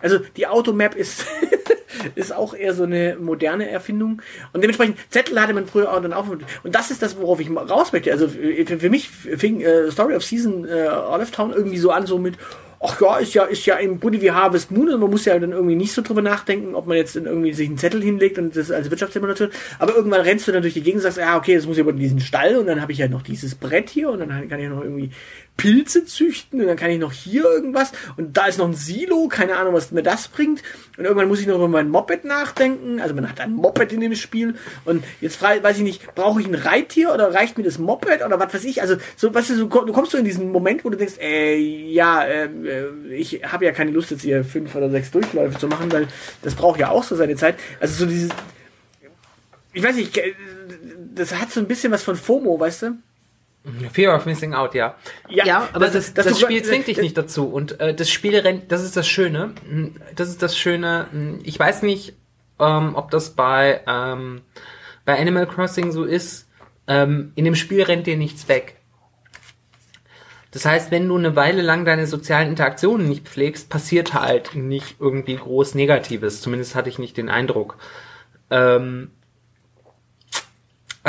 [0.00, 1.24] Also die Automap ist,
[2.14, 4.22] ist auch eher so eine moderne Erfindung.
[4.52, 6.28] Und dementsprechend, Zettel hatte man früher auch dann auch.
[6.28, 8.12] Und das ist das, worauf ich raus möchte.
[8.12, 12.06] Also für, für mich fing äh, Story of Season äh, Olive Town irgendwie so an,
[12.06, 12.36] so mit,
[12.80, 15.38] ach ja, ist ja, ist ja im Buddy wie Harvest Moon und man muss ja
[15.38, 18.54] dann irgendwie nicht so drüber nachdenken, ob man jetzt irgendwie sich einen Zettel hinlegt und
[18.54, 19.50] das als Wirtschaftssimulation.
[19.78, 21.82] Aber irgendwann rennst du dann durch die Gegend und sagst, ja, okay, jetzt muss ich
[21.82, 24.60] über diesen Stall und dann habe ich ja noch dieses Brett hier und dann kann
[24.60, 25.10] ich noch irgendwie
[25.58, 29.28] Pilze züchten und dann kann ich noch hier irgendwas und da ist noch ein Silo,
[29.28, 30.62] keine Ahnung, was mir das bringt.
[30.96, 33.00] Und irgendwann muss ich noch über mein Moped nachdenken.
[33.00, 36.46] Also man hat ein Moped in dem Spiel und jetzt weiß ich nicht, brauche ich
[36.46, 38.80] ein Reittier oder reicht mir das Moped oder was weiß ich.
[38.80, 42.24] Also so, was du, du kommst so in diesen Moment, wo du denkst, äh, ja,
[42.24, 42.48] äh,
[43.10, 46.06] ich habe ja keine Lust jetzt hier fünf oder sechs Durchläufe zu machen, weil
[46.42, 47.56] das braucht ja auch so seine Zeit.
[47.80, 48.30] Also so dieses,
[49.72, 50.18] ich weiß nicht,
[51.14, 52.98] das hat so ein bisschen was von FOMO, weißt du?
[53.92, 54.94] Fear of Missing Out, ja.
[55.28, 57.46] Ja, ja aber das- das, das- das, Spiel zwingt dich nicht dazu.
[57.48, 59.54] Und äh, das Spiel rennt, das ist das Schöne.
[59.68, 61.06] Hm, Das ist das Schöne.
[61.10, 62.14] hm, Ich weiß nicht,
[62.60, 64.40] ähm, ob das bei, ähm,
[65.04, 66.48] bei Animal Crossing so ist.
[66.86, 68.76] Ähm, in dem Spiel rennt dir nichts weg.
[70.50, 74.96] Das heißt, wenn du eine Weile lang deine sozialen Interaktionen nicht pflegst, passiert halt nicht
[74.98, 76.40] irgendwie groß Negatives.
[76.40, 77.76] Zumindest hatte ich nicht den Eindruck.
[78.50, 79.10] Ähm,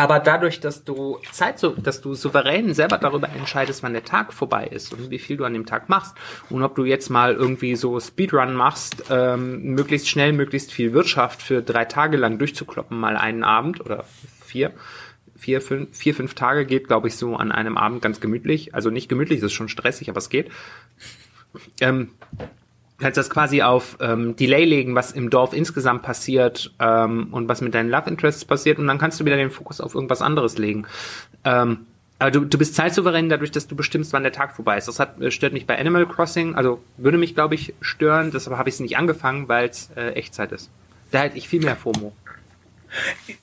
[0.02, 4.34] aber dadurch, dass du Zeit, so, dass du souverän selber darüber entscheidest, wann der Tag
[4.34, 6.16] vorbei ist und wie viel du an dem Tag machst
[6.50, 11.42] und ob du jetzt mal irgendwie so Speedrun machst, ähm, möglichst schnell, möglichst viel Wirtschaft
[11.42, 14.06] für drei Tage lang durchzukloppen, mal einen Abend oder
[14.42, 14.74] vier,
[15.38, 18.76] vier, fünf, vier, fünf Tage geht, glaube ich, so an einem Abend ganz gemütlich.
[18.76, 20.52] Also nicht gemütlich, das ist schon stressig, aber es geht.
[21.82, 22.10] Ähm,
[23.00, 27.62] kannst das quasi auf ähm, Delay legen, was im Dorf insgesamt passiert ähm, und was
[27.62, 30.58] mit deinen Love Interests passiert und dann kannst du wieder den Fokus auf irgendwas anderes
[30.58, 30.86] legen.
[31.44, 31.86] Ähm,
[32.20, 34.90] aber du, du bist zeitsouverän dadurch, dass du bestimmst, wann der Tag vorbei ist.
[34.90, 38.58] Das hat, äh, stört mich bei Animal Crossing, also würde mich, glaube ich, stören, deshalb
[38.58, 40.70] habe ich es nicht angefangen, weil es äh, Echtzeit ist.
[41.12, 42.14] Da hätte ich viel mehr FOMO.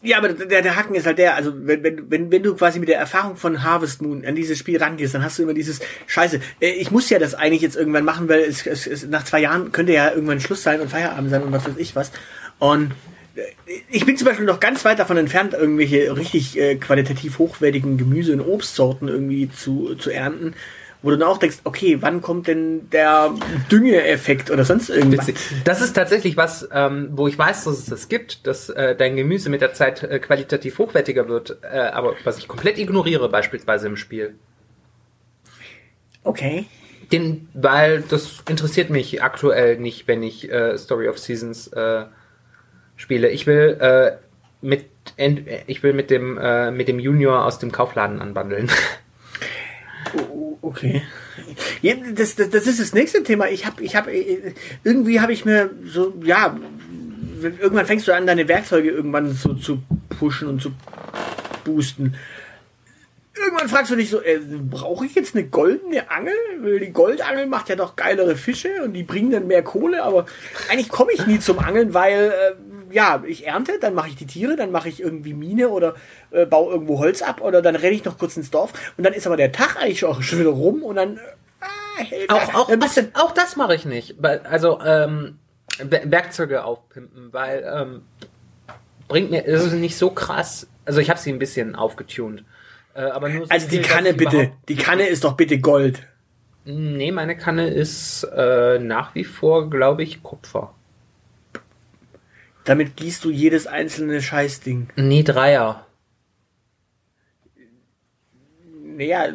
[0.03, 2.79] Ja, aber der, der Haken ist halt der, also wenn, wenn, wenn, wenn du quasi
[2.81, 5.81] mit der Erfahrung von Harvest Moon an dieses Spiel rangehst, dann hast du immer dieses
[6.07, 9.25] Scheiße, äh, ich muss ja das eigentlich jetzt irgendwann machen, weil es, es, es nach
[9.25, 12.11] zwei Jahren könnte ja irgendwann Schluss sein und Feierabend sein und was weiß ich was.
[12.59, 12.93] Und
[13.37, 13.43] äh,
[13.89, 18.33] ich bin zum Beispiel noch ganz weit davon entfernt, irgendwelche richtig äh, qualitativ hochwertigen Gemüse-
[18.33, 20.55] und Obstsorten irgendwie zu, zu ernten,
[21.03, 23.33] wo du dann auch denkst, okay, wann kommt denn der
[23.71, 25.29] Düngeeffekt oder sonst irgendwas?
[25.29, 25.63] Witzig.
[25.65, 29.17] Das ist tatsächlich was, ähm, wo ich weiß, dass es das gibt, dass äh, dein
[29.17, 33.87] Gemüse mit der Zeit äh, qualitativ hochwertiger wird, äh, aber was ich komplett ignoriere beispielsweise
[33.87, 34.35] im Spiel.
[36.25, 36.67] Okay.
[37.13, 42.07] Den, weil das interessiert mich aktuell nicht, wenn ich äh, Story of Seasons äh,
[42.97, 43.29] spiele.
[43.31, 44.17] Ich will äh,
[44.61, 44.87] mit
[45.69, 48.69] ich will mit dem äh, mit dem Junior aus dem Kaufladen anbandeln.
[50.15, 51.03] Oh, Okay.
[51.81, 53.49] Ja, das, das, das ist das nächste Thema.
[53.49, 54.11] Ich habe, ich habe,
[54.83, 56.57] irgendwie habe ich mir so, ja,
[57.41, 60.73] irgendwann fängst du an, deine Werkzeuge irgendwann so zu pushen und zu
[61.65, 62.17] boosten.
[63.37, 66.35] Irgendwann fragst du dich so, äh, brauche ich jetzt eine goldene Angel?
[66.81, 70.27] Die Goldangel macht ja doch geilere Fische und die bringen dann mehr Kohle, aber
[70.69, 74.27] eigentlich komme ich nie zum Angeln, weil äh, ja, ich ernte, dann mache ich die
[74.27, 75.95] Tiere, dann mache ich irgendwie Mine oder
[76.31, 79.13] äh, baue irgendwo Holz ab oder dann renne ich noch kurz ins Dorf und dann
[79.13, 81.17] ist aber der Tag eigentlich auch schon wieder rum und dann
[82.11, 84.17] äh, ah, auch auch, dann du, auch das mache ich nicht.
[84.45, 85.39] Also ähm,
[85.79, 88.03] Wer- Werkzeuge aufpimpen, weil ähm,
[89.09, 90.67] bringt mir ist es nicht so krass.
[90.85, 92.45] Also ich habe sie ein bisschen aufgetunt.
[92.95, 96.07] Äh, aber nur so also die viel, Kanne bitte, die Kanne ist doch bitte Gold.
[96.65, 100.75] Nee, meine Kanne ist äh, nach wie vor, glaube ich, Kupfer.
[102.67, 104.89] Damit gießt du jedes einzelne Scheißding.
[104.97, 105.87] Nee, Dreier.
[108.85, 109.29] Naja,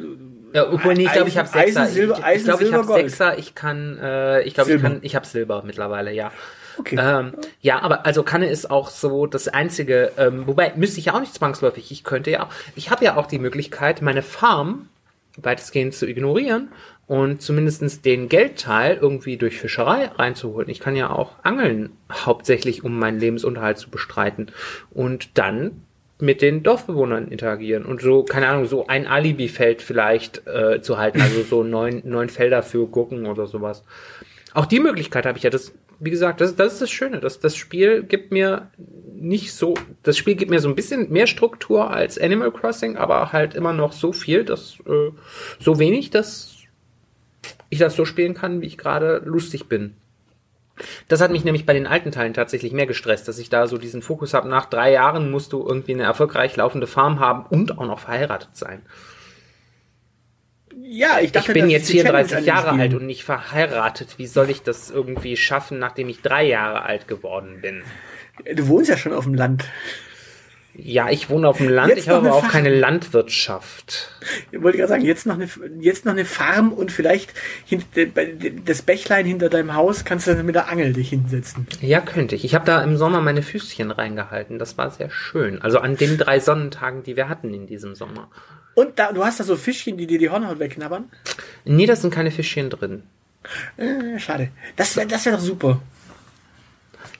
[0.53, 1.81] Ja, obwohl, nee, ich glaube, ich habe Sechser.
[1.83, 2.93] Eisen, Silber- ich, Eisen, ich glaube, ich habe.
[2.93, 3.37] Sechser.
[3.37, 6.31] Ich kann, äh, ich glaube, ich kann, ich habe Silber mittlerweile, ja.
[6.77, 6.97] okay.
[6.99, 11.13] Ähm, ja, aber also Kanne ist auch so das einzige, ähm, wobei müsste ich ja
[11.13, 11.89] auch nicht zwangsläufig.
[11.91, 14.89] Ich könnte ja auch, ich habe ja auch die Möglichkeit, meine Farm
[15.37, 16.69] weitestgehend zu ignorieren
[17.07, 20.69] und zumindestens den Geldteil irgendwie durch Fischerei reinzuholen.
[20.69, 24.47] Ich kann ja auch angeln, hauptsächlich um meinen Lebensunterhalt zu bestreiten
[24.91, 25.83] und dann
[26.19, 31.19] mit den Dorfbewohnern interagieren und so, keine Ahnung, so ein Alibi-Feld vielleicht äh, zu halten,
[31.19, 33.83] also so neun, neun Felder für Gurken oder sowas.
[34.53, 35.49] Auch die Möglichkeit habe ich ja.
[35.49, 37.19] Das, wie gesagt, das, das ist das Schöne.
[37.19, 38.69] Das, das Spiel gibt mir
[39.21, 43.31] nicht so, das Spiel gibt mir so ein bisschen mehr Struktur als Animal Crossing, aber
[43.31, 45.11] halt immer noch so viel, dass äh,
[45.59, 46.55] so wenig, dass
[47.69, 49.95] ich das so spielen kann, wie ich gerade lustig bin.
[51.07, 53.77] Das hat mich nämlich bei den alten Teilen tatsächlich mehr gestresst, dass ich da so
[53.77, 57.77] diesen Fokus habe, nach drei Jahren musst du irgendwie eine erfolgreich laufende Farm haben und
[57.77, 58.81] auch noch verheiratet sein.
[60.83, 63.05] Ja, ich dachte, ich bin jetzt ist die Challenge 34 an den Jahre alt und
[63.05, 64.17] nicht verheiratet.
[64.17, 67.83] Wie soll ich das irgendwie schaffen, nachdem ich drei Jahre alt geworden bin?
[68.55, 69.65] Du wohnst ja schon auf dem Land.
[70.73, 74.09] Ja, ich wohne auf dem Land, Jetzt ich habe aber auch Fach- keine Landwirtschaft.
[74.51, 75.49] Ich wollte gerade sagen, jetzt noch eine,
[75.81, 77.33] jetzt noch eine Farm und vielleicht
[78.65, 81.67] das Bächlein hinter deinem Haus kannst du mit der Angel dich hinsetzen.
[81.81, 82.45] Ja, könnte ich.
[82.45, 84.59] Ich habe da im Sommer meine Füßchen reingehalten.
[84.59, 85.61] Das war sehr schön.
[85.61, 88.29] Also an den drei Sonnentagen, die wir hatten in diesem Sommer.
[88.73, 91.11] Und da, du hast da so Fischchen, die dir die Hornhaut wegknabbern.
[91.65, 93.03] Nee, da sind keine Fischchen drin.
[93.75, 94.49] Äh, schade.
[94.77, 95.81] Das wäre das wär doch super.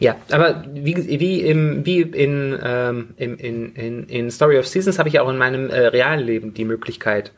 [0.02, 4.98] Ja, aber wie, wie, im, wie in, ähm, im, in, in, in Story of Seasons
[4.98, 7.32] habe ich auch in meinem äh, realen Leben die Möglichkeit,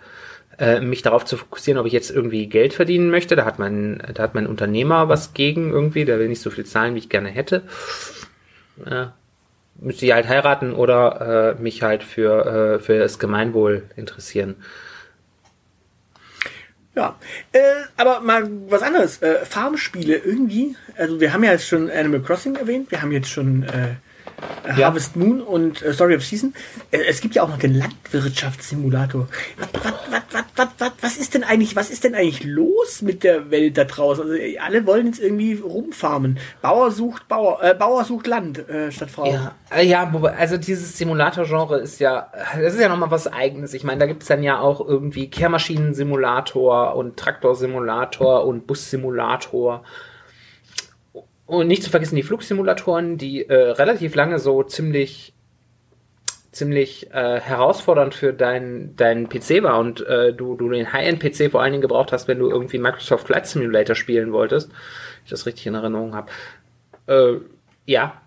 [0.58, 3.36] äh, mich darauf zu fokussieren, ob ich jetzt irgendwie Geld verdienen möchte.
[3.36, 6.66] Da hat mein, da hat mein Unternehmer was gegen irgendwie, der will nicht so viel
[6.66, 7.64] zahlen, wie ich gerne hätte.
[8.86, 9.08] Äh,
[9.82, 14.56] müsste ich halt heiraten oder äh, mich halt für, äh, für das Gemeinwohl interessieren.
[16.96, 17.18] Ja,
[17.52, 17.60] äh,
[17.98, 19.22] aber mal was anderes.
[19.22, 20.76] Äh, Farmspiele irgendwie.
[20.96, 22.92] Also wir haben ja jetzt schon Animal Crossing erwähnt.
[22.92, 23.96] Wir haben jetzt schon äh,
[24.66, 24.88] Ja.
[24.88, 26.54] Harvest Moon und äh, Story of Season.
[26.92, 29.28] Äh, es gibt ja auch noch den Landwirtschaftssimulator.
[29.58, 33.02] Was, was, was, was, was, was, was ist denn eigentlich, was ist denn eigentlich los
[33.02, 34.24] mit der Welt da draußen?
[34.24, 36.40] Also äh, alle wollen jetzt irgendwie rumfarmen.
[36.62, 39.30] Bauer sucht Bauer, äh, Bauer sucht Land äh, statt Frau.
[39.30, 43.74] Ja, äh, ja, also dieses Simulator-Genre ist ja, das ist ja nochmal was eigenes.
[43.74, 49.84] Ich meine, da gibt's dann ja auch irgendwie Kehrmaschinen-Simulator und Traktorsimulator und Bussimulator.
[51.54, 55.34] Und nicht zu vergessen die Flugsimulatoren, die äh, relativ lange so ziemlich
[56.52, 61.62] ziemlich äh, herausfordernd für deinen deinen PC war und äh, du du den High-End-PC vor
[61.62, 64.72] allen Dingen gebraucht hast, wenn du irgendwie Microsoft Flight Simulator spielen wolltest,
[65.24, 66.32] ich das richtig in Erinnerung habe.
[67.08, 67.40] Äh,
[67.86, 68.22] ja,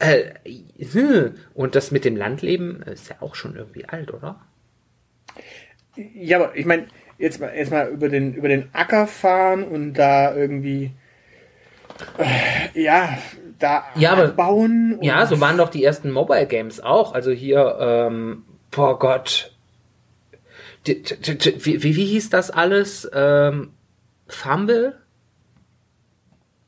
[0.00, 0.32] äh,
[0.78, 1.34] hm.
[1.54, 4.40] und das mit dem Landleben ist ja auch schon irgendwie alt, oder?
[6.14, 6.86] Ja, aber ich meine,
[7.18, 10.92] jetzt mal, jetzt mal über den, über den Acker fahren und da irgendwie,
[12.74, 13.18] ja,
[13.58, 14.98] da Ja, aber- bauen.
[15.02, 17.12] Ja, so waren doch die ersten Mobile Games auch.
[17.14, 19.52] Also hier, ähm, boah Gott.
[20.86, 21.02] Wie,
[21.82, 23.08] wie, wie hieß das alles?
[23.12, 23.72] Ähm,
[24.28, 24.96] Fumble?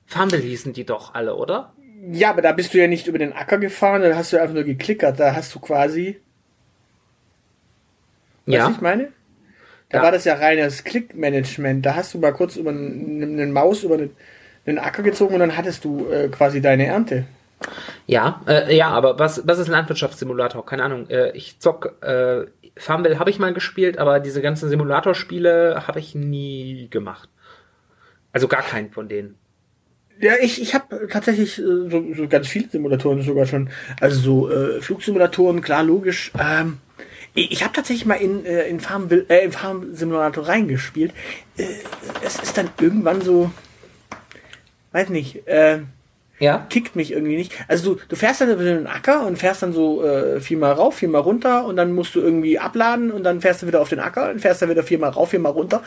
[0.06, 1.72] Fumble hießen die doch alle, oder?
[2.10, 4.54] Ja, aber da bist du ja nicht über den Acker gefahren, da hast du einfach
[4.54, 5.18] nur geklickert.
[5.20, 6.20] Da hast du quasi,
[8.46, 9.08] du, was ich meine?
[9.88, 10.04] Da Ja.
[10.04, 11.84] war das ja reines Klickmanagement.
[11.86, 14.10] Da hast du mal kurz über eine, eine Maus über einen,
[14.66, 17.24] einen Acker gezogen und dann hattest du äh, quasi deine Ernte.
[18.06, 20.66] Ja, äh, ja, aber was, was ist Landwirtschaftssimulator?
[20.66, 21.08] Keine Ahnung.
[21.08, 22.46] Äh, ich zock, äh,
[22.76, 27.28] Farmville habe ich mal gespielt, aber diese ganzen Simulatorspiele habe ich nie gemacht.
[28.32, 29.36] Also gar keinen von denen.
[30.20, 33.70] Ja, ich, ich habe tatsächlich äh, so, so ganz viele Simulatoren sogar schon.
[34.00, 36.32] Also so äh, Flugsimulatoren, klar, logisch.
[36.38, 36.78] Ähm,
[37.34, 41.12] ich habe tatsächlich mal in, äh, in Farmville, äh, in Farm Simulator reingespielt.
[41.56, 41.64] Äh,
[42.24, 43.50] es ist dann irgendwann so,
[44.92, 45.80] weiß nicht, äh,
[46.38, 46.66] Ja?
[46.70, 47.52] kickt mich irgendwie nicht.
[47.68, 50.96] Also du, du fährst dann über den Acker und fährst dann so äh, viermal rauf,
[50.96, 54.00] viermal runter und dann musst du irgendwie abladen und dann fährst du wieder auf den
[54.00, 55.82] Acker und fährst dann wieder viermal rauf, viermal runter.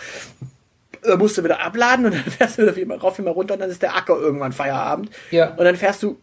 [1.02, 3.60] Dann musst du wieder abladen und dann fährst du wieder viermal rauf, viermal runter und
[3.60, 5.10] dann ist der Acker irgendwann Feierabend.
[5.32, 5.50] Ja.
[5.50, 6.18] Und dann fährst du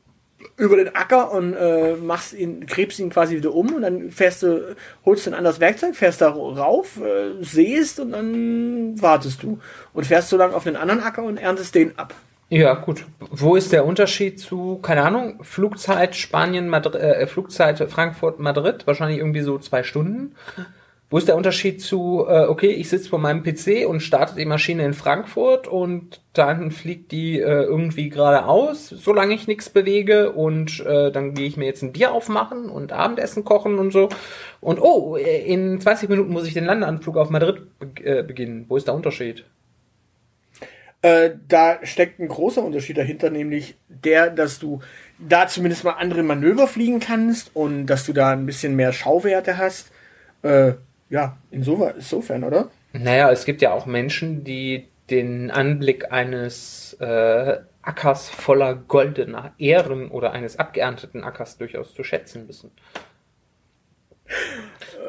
[0.56, 4.42] über den Acker und äh, machst ihn, gräbst ihn quasi wieder um und dann fährst
[4.42, 9.60] du, holst du ein anderes Werkzeug, fährst da rauf, äh, sähst und dann wartest du.
[9.92, 12.14] Und fährst so lange auf den anderen Acker und erntest den ab.
[12.52, 13.06] Ja, gut.
[13.18, 18.86] Wo ist der Unterschied zu, keine Ahnung, Flugzeit Spanien, Madrid, äh, Flugzeit Frankfurt, Madrid?
[18.86, 20.34] Wahrscheinlich irgendwie so zwei Stunden.
[21.08, 24.44] Wo ist der Unterschied zu, äh, okay, ich sitze vor meinem PC und starte die
[24.44, 30.80] Maschine in Frankfurt und dann fliegt die äh, irgendwie geradeaus, solange ich nichts bewege und
[30.80, 34.10] äh, dann gehe ich mir jetzt ein Bier aufmachen und Abendessen kochen und so.
[34.60, 38.66] Und oh, äh, in 20 Minuten muss ich den Landeanflug auf Madrid be äh, beginnen.
[38.68, 39.44] Wo ist der Unterschied?
[41.02, 44.80] Äh, da steckt ein großer Unterschied dahinter, nämlich der, dass du
[45.18, 49.58] da zumindest mal andere Manöver fliegen kannst und dass du da ein bisschen mehr Schauwerte
[49.58, 49.90] hast.
[50.42, 50.74] Äh,
[51.10, 52.70] ja, insofern, oder?
[52.92, 60.08] Naja, es gibt ja auch Menschen, die den Anblick eines äh, Ackers voller goldener Ehren
[60.08, 62.70] oder eines abgeernteten Ackers durchaus zu schätzen wissen.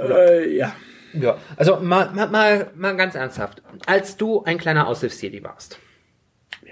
[0.09, 0.75] Äh, ja.
[1.13, 3.61] Ja, also mal, mal, mal, mal ganz ernsthaft.
[3.85, 5.77] Als du ein kleiner Aushilfsjedi warst,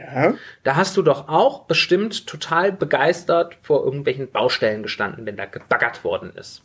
[0.04, 0.34] Ja.
[0.64, 6.04] da hast du doch auch bestimmt total begeistert vor irgendwelchen Baustellen gestanden, wenn da gebaggert
[6.04, 6.64] worden ist.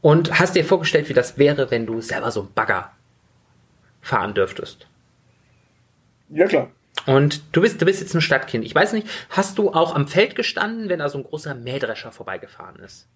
[0.00, 2.92] Und hast dir vorgestellt, wie das wäre, wenn du selber so einen Bagger
[4.00, 4.86] fahren dürftest.
[6.30, 6.70] Ja, klar.
[7.06, 8.64] Und du bist, du bist jetzt ein Stadtkind.
[8.64, 12.12] Ich weiß nicht, hast du auch am Feld gestanden, wenn da so ein großer Mähdrescher
[12.12, 13.06] vorbeigefahren ist?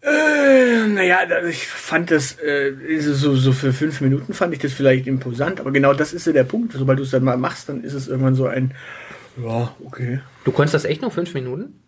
[0.00, 5.06] Äh, naja, ich fand das, äh, so, so für fünf Minuten fand ich das vielleicht
[5.06, 6.72] imposant, aber genau das ist ja der Punkt.
[6.72, 8.74] Sobald du es dann mal machst, dann ist es irgendwann so ein,
[9.42, 10.20] ja, okay.
[10.44, 11.82] Du konntest das echt nur fünf Minuten?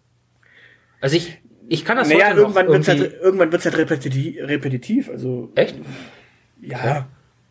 [1.01, 3.79] Also ich, ich kann das Naja, heute noch irgendwann wird's irgendwie- halt, irgendwann wird's halt
[3.79, 5.77] repetitiv, repetitiv, also, Echt?
[6.61, 7.09] ja.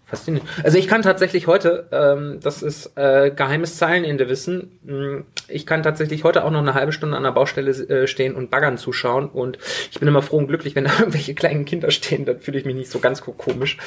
[0.10, 0.50] Faszinierend.
[0.63, 5.84] Also ich kann tatsächlich heute, ähm, das ist äh, geheimes Zeilenende wissen, mh, ich kann
[5.84, 9.30] tatsächlich heute auch noch eine halbe Stunde an der Baustelle äh, stehen und baggern zuschauen
[9.30, 9.60] und
[9.91, 12.65] ich bin immer froh und glücklich, wenn da irgendwelche kleinen Kinder stehen, dann fühle ich
[12.65, 13.78] mich nicht so ganz ko- komisch.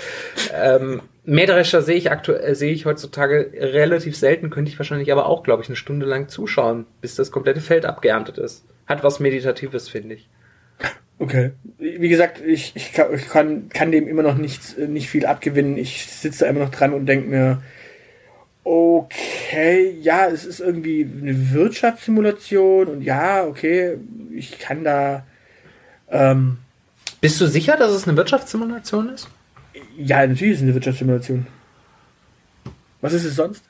[0.54, 5.42] Ähm, Mähdrescher sehe ich aktuell, sehe ich heutzutage relativ selten, könnte ich wahrscheinlich aber auch,
[5.42, 8.64] glaube ich, eine Stunde lang zuschauen, bis das komplette Feld abgeerntet ist.
[8.87, 10.28] Hat was Meditatives, finde ich.
[11.18, 11.53] Okay.
[11.79, 15.27] Wie gesagt, ich, ich, kann, ich kann, kann dem immer noch nichts, äh, nicht viel
[15.27, 15.77] abgewinnen.
[15.77, 17.62] Ich sitze da immer noch dran und denke mir,
[18.64, 23.98] okay, ja, es ist irgendwie eine Wirtschaftssimulation und ja, okay,
[24.33, 25.25] ich kann da,
[26.11, 26.59] ähm,
[27.20, 29.29] Bist du sicher, dass es eine Wirtschaftssimulation ist?
[29.96, 31.46] ja, natürlich ist es eine Wirtschaftssimulation.
[33.01, 33.64] Was ist es sonst?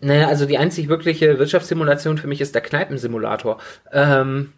[0.00, 3.58] Naja, also die einzig wirkliche Wirtschaftssimulation für mich ist der Kneipensimulator.
[3.92, 4.52] Ähm,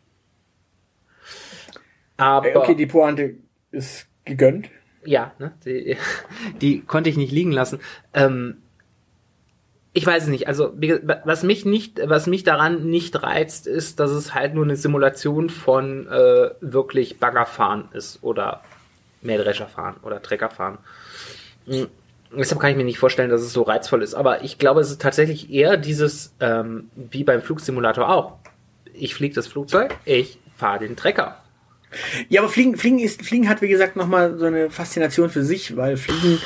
[2.21, 3.35] aber Okay, die Pointe
[3.71, 4.69] ist gegönnt.
[5.05, 5.97] ja, ne, die,
[6.61, 7.81] die konnte ich nicht liegen lassen.
[8.15, 8.59] Ähm,
[9.93, 10.47] ich weiß es nicht.
[10.47, 10.73] Also
[11.25, 15.51] was mich nicht, was mich daran nicht reizt, ist, dass es halt nur eine Simulation
[15.51, 18.61] von äh, wirklich Baggerfahren ist oder
[19.23, 20.79] Mähdrescherfahren oder Treckerfahren.
[21.67, 21.89] Mhm.
[22.33, 24.15] Deshalb kann ich mir nicht vorstellen, dass es so reizvoll ist.
[24.15, 28.37] Aber ich glaube, es ist tatsächlich eher dieses, ähm, wie beim Flugsimulator auch.
[28.95, 31.40] Ich fliege das Flugzeug, ich fahre den Trecker.
[32.29, 35.77] Ja, aber Fliegen, Fliegen ist, Fliegen hat wie gesagt nochmal so eine Faszination für sich,
[35.77, 36.39] weil Fliegen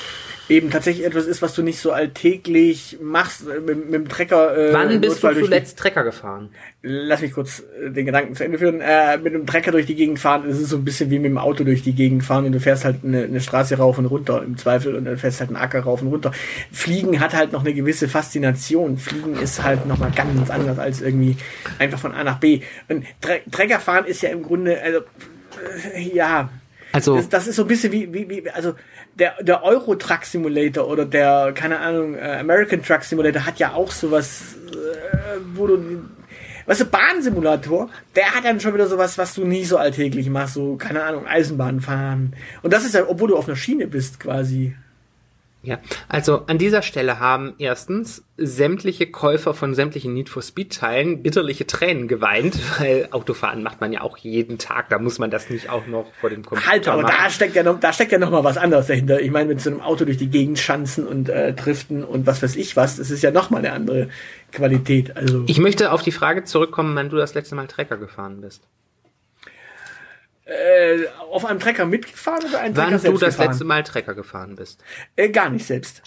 [0.51, 4.55] eben tatsächlich etwas ist, was du nicht so alltäglich machst äh, mit, mit dem Trecker.
[4.55, 6.51] Äh, Wann bist du die- zuletzt Trecker gefahren?
[6.83, 8.83] Lass mich kurz äh, den Gedanken zu Ende führen.
[8.83, 11.31] Äh, mit einem Trecker durch die Gegend fahren, das ist so ein bisschen wie mit
[11.31, 14.05] dem Auto durch die Gegend fahren und du fährst halt eine, eine Straße rauf und
[14.05, 16.33] runter im Zweifel und dann fährst halt einen Acker rauf und runter.
[16.71, 18.99] Fliegen hat halt noch eine gewisse Faszination.
[18.99, 21.37] Fliegen ist halt nochmal ganz anders als irgendwie
[21.79, 22.61] einfach von A nach B.
[22.89, 25.01] Und Tre Trecker fahren ist ja im Grunde, also
[26.14, 26.50] ja,
[26.94, 28.74] Also das, das ist so ein bisschen wie, wie, wie also
[29.18, 33.72] der, der Euro Truck Simulator oder der, keine Ahnung, äh, American Truck Simulator hat ja
[33.72, 36.05] auch sowas, äh, wo du,
[36.66, 40.55] weißt du, Bahnsimulator, der hat dann schon wieder sowas, was du nie so alltäglich machst,
[40.55, 42.37] so, keine Ahnung, Eisenbahn fahren.
[42.62, 44.77] Und das ist ja, obwohl du auf einer Schiene bist, quasi.
[45.64, 51.22] Ja, also an dieser Stelle haben erstens sämtliche Käufer von sämtlichen Need for Speed Teilen
[51.22, 55.50] bitterliche Tränen geweint, weil Autofahren macht man ja auch jeden Tag, da muss man das
[55.50, 57.14] nicht auch noch vor dem Computer Halt, aber machen.
[57.18, 59.20] da steckt ja noch, da steckt ja noch mal was anderes dahinter.
[59.20, 62.42] Ich meine, mit so einem Auto durch die Gegend schanzen und äh, driften und was
[62.42, 64.09] weiß ich was, das ist ja noch mal eine andere
[64.53, 65.16] Qualität.
[65.16, 68.62] Also Ich möchte auf die Frage zurückkommen, wann du das letzte Mal Trecker gefahren bist.
[70.47, 73.51] Äh, auf einem Trecker mitgefahren oder einen Wann Trecker du selbst das gefahren?
[73.51, 74.83] letzte Mal Trecker gefahren bist.
[75.17, 76.03] Äh, gar nicht selbst.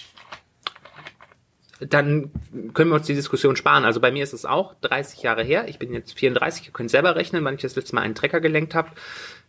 [1.79, 2.31] Dann
[2.73, 3.85] können wir uns die Diskussion sparen.
[3.85, 5.67] Also bei mir ist es auch 30 Jahre her.
[5.67, 8.39] Ich bin jetzt 34, ihr könnt selber rechnen, wann ich das letzte Mal einen Trecker
[8.41, 8.89] gelenkt habe.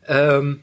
[0.06, 0.62] Ähm,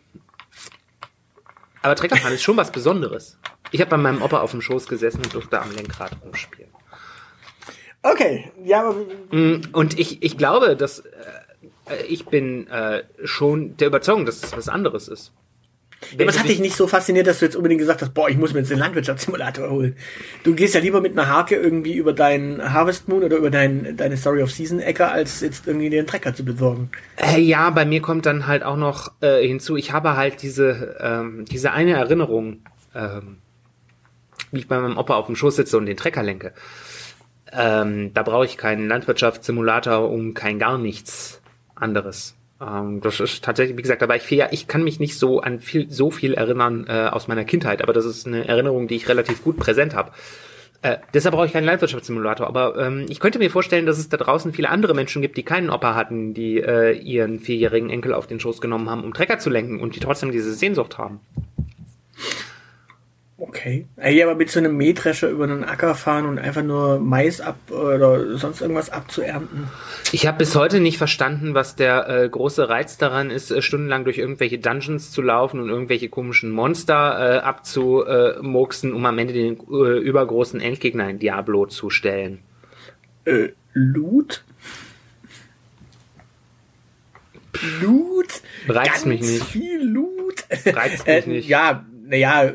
[1.82, 3.38] aber Treckerfahren ist schon was Besonderes.
[3.72, 6.70] Ich habe bei meinem Opa auf dem Schoß gesessen und durfte am Lenkrad rumspielen.
[8.04, 8.96] Okay, ja, aber
[9.32, 11.04] Mm, Und ich, ich glaube, dass äh,
[12.08, 15.32] ich bin äh, schon der Überzeugung, dass es was anderes ist.
[16.18, 18.38] ja, was hat dich nicht so fasziniert, dass du jetzt unbedingt gesagt hast, boah, ich
[18.38, 19.96] muss mir jetzt den Landwirtschaftssimulator holen?
[20.44, 23.96] Du gehst ja lieber mit einer Hake irgendwie über deinen Harvest Moon oder über dein,
[23.98, 26.90] deine Story of Season Äcker, als jetzt irgendwie den Trecker zu besorgen.
[27.18, 30.98] Äh, ja, bei mir kommt dann halt auch noch äh, hinzu, ich habe halt diese,
[31.00, 32.62] ähm, diese eine Erinnerung,
[32.96, 33.38] ähm,
[34.52, 36.54] wie ich bei meinem Opa auf dem Schoß sitze und den Trecker lenke.
[37.52, 41.42] Ähm, da brauche ich keinen Landwirtschaftssimulator um kein gar nichts
[41.76, 42.36] anderes.
[42.62, 45.60] Ähm, das ist tatsächlich, wie gesagt, aber ich, viel- ich kann mich nicht so an
[45.60, 49.10] viel, so viel erinnern äh, aus meiner Kindheit, aber das ist eine Erinnerung, die ich
[49.10, 50.12] relativ gut präsent habe.
[50.82, 52.48] Äh, deshalb brauche ich keinen Landwirtschaftssimulator.
[52.48, 55.44] Aber ähm, ich könnte mir vorstellen, dass es da draußen viele andere Menschen gibt, die
[55.44, 59.40] keinen Opa hatten, die äh, ihren vierjährigen Enkel auf den Schoß genommen haben, um Trecker
[59.40, 61.20] zu lenken und die trotzdem diese Sehnsucht haben.
[63.38, 63.86] Okay.
[63.98, 67.58] Ey, aber mit so einem Mähdrescher über einen Acker fahren und einfach nur Mais ab
[67.70, 69.68] oder sonst irgendwas abzuernten.
[70.14, 74.06] Ich habe bis heute nicht verstanden, was der äh, große Reiz daran ist, äh, stundenlang
[74.06, 79.58] durch irgendwelche Dungeons zu laufen und irgendwelche komischen Monster äh, abzumurksen, um am Ende den
[79.70, 82.40] äh, übergroßen Endgegner in Diablo zu stellen.
[83.26, 84.46] Äh, Loot?
[87.82, 88.42] Loot?
[88.70, 89.44] Reizt Ganz mich nicht.
[89.44, 90.46] viel Loot?
[90.66, 91.50] Reizt mich äh, nicht.
[91.50, 92.52] Ja, naja,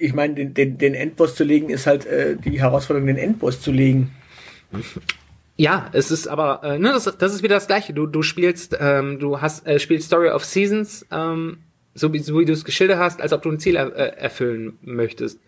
[0.00, 3.60] ich meine, den, den, den Endboss zu legen ist halt äh, die Herausforderung, den Endboss
[3.60, 4.14] zu legen.
[5.56, 7.92] Ja, es ist aber, äh, ne, das, das ist wieder das Gleiche.
[7.92, 11.58] Du, du spielst, ähm, du hast, äh, spielst Story of Seasons, ähm,
[11.94, 14.16] so wie, so wie du es geschildert hast, als ob du ein Ziel er, äh,
[14.16, 15.38] erfüllen möchtest.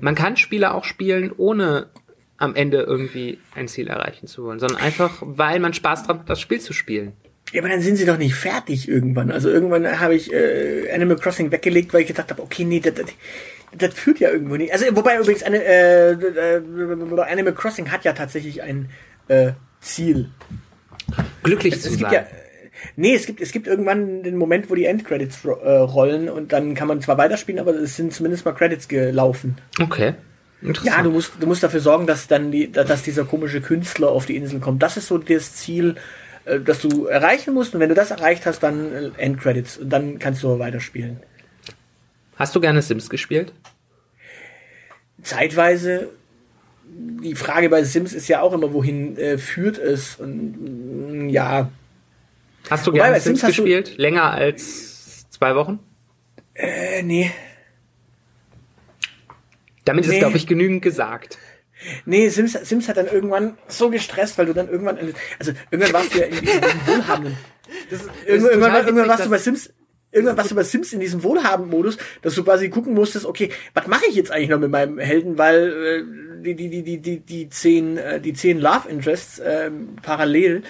[0.00, 1.86] Man kann Spiele auch spielen, ohne
[2.38, 6.28] am Ende irgendwie ein Ziel erreichen zu wollen, sondern einfach, weil man Spaß dran hat,
[6.28, 7.14] das Spiel zu spielen.
[7.52, 9.30] Ja, aber dann sind sie doch nicht fertig irgendwann.
[9.30, 12.94] Also irgendwann habe ich äh, Animal Crossing weggelegt, weil ich gedacht habe, okay, nee, das,
[12.94, 13.06] das,
[13.76, 14.72] das führt ja irgendwo nicht.
[14.72, 16.62] Also wobei übrigens eine, äh, äh,
[17.30, 18.90] Animal Crossing hat ja tatsächlich ein
[19.28, 20.30] äh, Ziel.
[21.42, 22.24] Glücklich Es, zu es gibt sein.
[22.24, 22.36] ja,
[22.96, 26.52] nee, es gibt, es gibt irgendwann den Moment, wo die Endcredits ro äh, rollen und
[26.52, 29.56] dann kann man zwar weiterspielen, aber es sind zumindest mal Credits gelaufen.
[29.80, 30.14] okay.
[30.62, 31.06] Ja, Interessant.
[31.06, 34.36] du musst, du musst dafür sorgen, dass dann die, dass dieser komische Künstler auf die
[34.36, 34.82] Insel kommt.
[34.82, 35.96] Das ist so das Ziel,
[36.46, 37.74] äh, das du erreichen musst.
[37.74, 41.20] Und wenn du das erreicht hast, dann äh, Endcredits und dann kannst du weiterspielen.
[42.36, 43.52] Hast du gerne Sims gespielt?
[45.22, 46.10] Zeitweise,
[46.88, 50.16] die Frage bei Sims ist ja auch immer, wohin äh, führt es?
[50.16, 51.70] Und mm, ja,
[52.68, 53.96] Hast du Wobei, gerne Sims, Sims gespielt?
[53.96, 55.78] Länger als zwei Wochen?
[56.54, 57.30] äh, nee.
[59.84, 60.18] Damit ist, Nee.
[60.18, 61.38] glaube ich, genügend gesagt.
[62.04, 64.98] Nee, Sims, Sims hat dann irgendwann so gestresst, weil du dann irgendwann,
[65.38, 67.36] also irgendwann warst du ja in, diesem Wohlhabenden.
[67.90, 69.70] Irgendwann, irgendwann, irgendwann witzig, warst du bei Sims,
[70.12, 73.86] irgendwann warst du bei Sims in diesem Wohlhaben-Modus, dass du quasi gucken musstest, okay, was
[73.86, 77.48] mache ich jetzt eigentlich noch mit meinem Helden, weil äh, die die die die die
[77.48, 80.62] zehn äh, die zehn Love Interests ähm, parallel,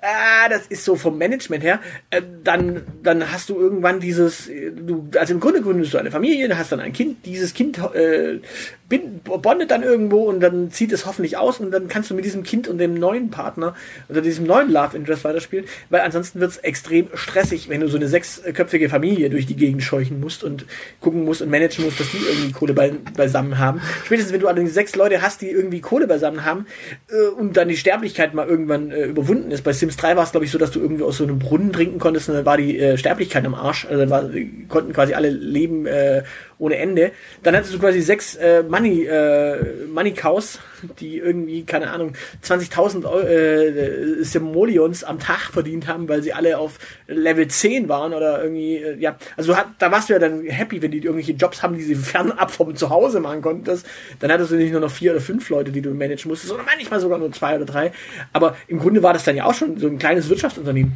[0.00, 4.70] ah, das ist so vom Management her, äh, dann dann hast du irgendwann dieses, äh,
[4.70, 8.40] du also im Grunde gründest du eine Familie, hast dann ein Kind, dieses Kind äh,
[8.88, 12.42] bondet dann irgendwo und dann zieht es hoffentlich aus und dann kannst du mit diesem
[12.42, 13.74] Kind und dem neuen Partner
[14.08, 17.98] oder diesem neuen Love Interest weiterspielen, weil ansonsten wird es extrem stressig, wenn du so
[17.98, 20.64] eine sechsköpfige Familie durch die Gegend scheuchen musst und
[21.00, 23.82] gucken musst und managen musst, dass die irgendwie Kohle bei, beisammen haben.
[24.04, 26.66] Spätestens wenn du allerdings sechs Leute hast, die irgendwie Kohle beisammen haben
[27.10, 29.62] äh, und dann die Sterblichkeit mal irgendwann äh, überwunden ist.
[29.62, 31.72] Bei Sims 3 war es glaube ich so, dass du irgendwie aus so einem Brunnen
[31.72, 33.86] trinken konntest und dann war die äh, Sterblichkeit am Arsch.
[33.86, 34.30] Also dann war,
[34.68, 36.22] konnten quasi alle leben äh,
[36.58, 37.12] ohne Ende.
[37.42, 40.58] Dann hattest du quasi sechs äh, Money, äh, Money Cows,
[41.00, 46.58] die irgendwie, keine Ahnung, 20.000 Eu- äh, Simoleons am Tag verdient haben, weil sie alle
[46.58, 50.42] auf Level 10 waren oder irgendwie, äh, ja, also hat, da warst du ja dann
[50.44, 53.86] happy, wenn die irgendwelche Jobs haben, die sie fernab vom Zuhause machen konntest.
[54.20, 56.66] Dann hattest du nicht nur noch vier oder fünf Leute, die du managen musstest, sondern
[56.66, 57.92] manchmal sogar nur zwei oder drei.
[58.32, 60.92] Aber im Grunde war das dann ja auch schon so ein kleines Wirtschaftsunternehmen.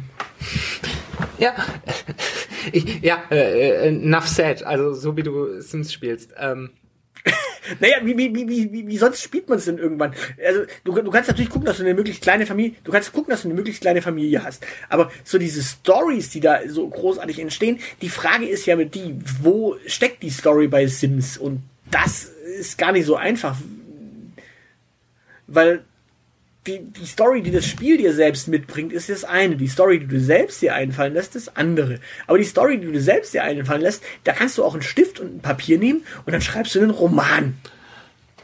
[1.39, 1.53] Ja,
[2.71, 4.63] ich, ja, äh, äh, enough said.
[4.63, 6.33] Also so wie du Sims spielst.
[6.37, 6.71] Ähm,
[7.79, 10.13] Naja, wie, wie, wie, wie, wie, sonst spielt man es denn irgendwann?
[10.45, 13.31] Also, du, du kannst natürlich gucken, dass du eine möglichst kleine Familie, du kannst gucken,
[13.31, 14.65] dass du eine möglichst kleine Familie hast.
[14.89, 19.17] Aber so diese Stories, die da so großartig entstehen, die Frage ist ja mit die,
[19.41, 21.37] wo steckt die Story bei Sims?
[21.37, 22.25] Und das
[22.59, 23.55] ist gar nicht so einfach.
[25.47, 25.83] Weil
[26.67, 29.55] die, die Story, die das Spiel dir selbst mitbringt, ist das eine.
[29.55, 31.99] Die Story, die du selbst dir einfallen lässt, ist das andere.
[32.27, 35.19] Aber die Story, die du selbst dir einfallen lässt, da kannst du auch einen Stift
[35.19, 37.55] und ein Papier nehmen und dann schreibst du einen Roman.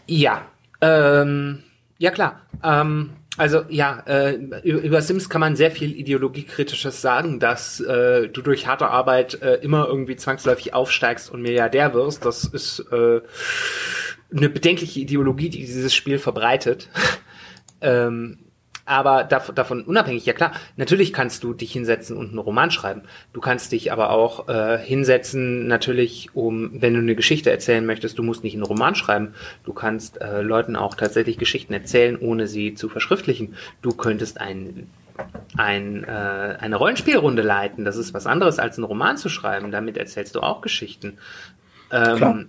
[0.07, 0.45] ja,
[0.81, 1.63] ähm,
[1.97, 2.41] ja klar.
[2.63, 8.41] Ähm, also ja, äh, über, Sims kann man sehr viel ideologiekritisches sagen, dass äh, du
[8.41, 12.25] durch harte Arbeit äh, immer irgendwie zwangsläufig aufsteigst und Milliardär wirst.
[12.25, 13.21] Das ist äh,
[14.35, 16.89] eine bedenkliche Ideologie, die dieses Spiel verbreitet.
[17.81, 18.37] Ähm,
[18.89, 23.03] aber dav davon unabhängig, ja klar, natürlich kannst du dich hinsetzen und einen Roman schreiben.
[23.33, 28.17] Du kannst dich aber auch äh, hinsetzen, natürlich, um, wenn du eine Geschichte erzählen möchtest,
[28.17, 29.35] du musst nicht einen Roman schreiben.
[29.63, 33.53] Du kannst äh, Leuten auch tatsächlich Geschichten erzählen, ohne sie zu verschriftlichen.
[33.83, 34.89] Du könntest ein,
[35.55, 37.85] ein, äh, eine Rollenspielrunde leiten.
[37.85, 39.71] Das ist was anderes, als einen Roman zu schreiben.
[39.71, 41.19] Damit erzählst du auch Geschichten.
[41.91, 42.47] Ähm,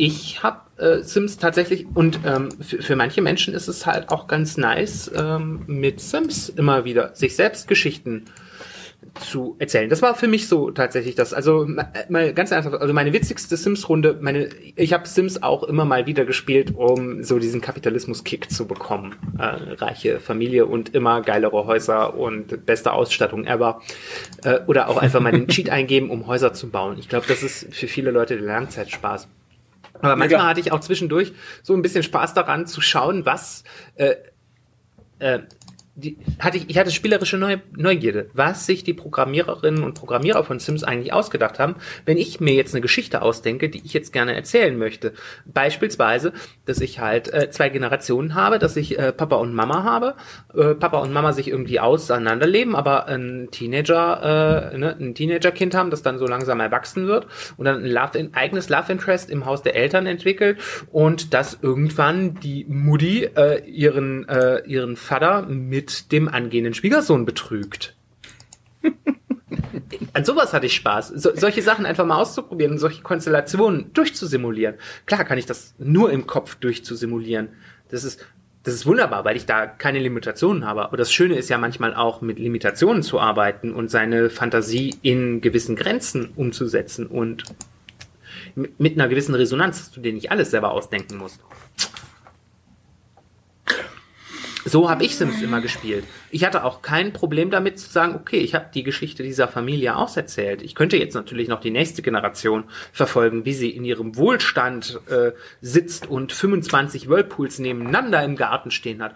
[0.00, 4.28] ich habe äh, Sims tatsächlich und ähm, für, für manche Menschen ist es halt auch
[4.28, 8.24] ganz nice, ähm, mit Sims immer wieder sich selbst Geschichten
[9.20, 9.90] zu erzählen.
[9.90, 11.34] Das war für mich so tatsächlich das.
[11.34, 15.84] Also ma- mal ganz einfach, also meine witzigste Sims-Runde, meine, ich habe Sims auch immer
[15.84, 19.16] mal wieder gespielt, um so diesen Kapitalismus-Kick zu bekommen.
[19.38, 23.82] Äh, reiche Familie und immer geilere Häuser und beste Ausstattung ever.
[24.44, 26.96] Äh, oder auch einfach mal den Cheat eingeben, um Häuser zu bauen.
[26.98, 29.28] Ich glaube, das ist für viele Leute der Langzeitspaß.
[30.02, 30.48] Aber manchmal klar.
[30.48, 31.32] hatte ich auch zwischendurch
[31.62, 33.64] so ein bisschen Spaß daran zu schauen, was
[33.96, 34.16] äh,
[35.18, 35.40] äh,
[36.00, 40.58] die, hatte ich, ich hatte spielerische Neu Neugierde, was sich die Programmiererinnen und Programmierer von
[40.58, 44.34] Sims eigentlich ausgedacht haben, wenn ich mir jetzt eine Geschichte ausdenke, die ich jetzt gerne
[44.34, 45.12] erzählen möchte.
[45.44, 46.32] Beispielsweise,
[46.64, 50.14] dass ich halt äh, zwei Generationen habe, dass ich äh, Papa und Mama habe,
[50.54, 55.90] äh, Papa und Mama sich irgendwie auseinanderleben, aber ein Teenager, äh, ne, ein Teenagerkind haben,
[55.90, 57.26] das dann so langsam erwachsen wird
[57.56, 60.58] und dann ein, Love, ein eigenes Love Interest im Haus der Eltern entwickelt
[60.90, 67.94] und dass irgendwann die Mutti äh, ihren äh, ihren Vater mit dem angehenden Schwiegersohn betrügt.
[70.12, 71.08] An sowas hatte ich Spaß.
[71.08, 74.76] So, solche Sachen einfach mal auszuprobieren und solche Konstellationen durchzusimulieren.
[75.06, 77.48] Klar kann ich das nur im Kopf durchzusimulieren.
[77.90, 78.24] Das ist,
[78.62, 80.84] das ist wunderbar, weil ich da keine Limitationen habe.
[80.84, 85.40] Aber das Schöne ist ja manchmal auch mit Limitationen zu arbeiten und seine Fantasie in
[85.40, 87.44] gewissen Grenzen umzusetzen und
[88.54, 91.40] mit einer gewissen Resonanz, dass du dir nicht alles selber ausdenken musst.
[94.64, 96.04] So habe ich Sims immer gespielt.
[96.30, 99.96] Ich hatte auch kein Problem damit zu sagen, okay, ich habe die Geschichte dieser Familie
[99.96, 100.62] auserzählt.
[100.62, 105.32] Ich könnte jetzt natürlich noch die nächste Generation verfolgen, wie sie in ihrem Wohlstand äh,
[105.60, 109.14] sitzt und 25 Whirlpools nebeneinander im Garten stehen hat.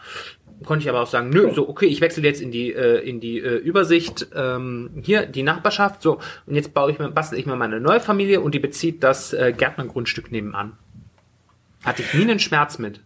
[0.65, 3.21] Konnte ich aber auch sagen, nö, so okay, ich wechsle jetzt in die äh, in
[3.21, 7.45] die äh, Übersicht ähm, hier die Nachbarschaft, so und jetzt baue ich mir bastel ich
[7.45, 10.79] mir meine neue Familie und die bezieht das äh, Gärtnergrundstück nebenan.
[11.85, 13.01] Hatte ich nie einen Schmerz mit.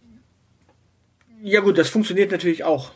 [1.41, 2.91] Ja gut, das funktioniert natürlich auch.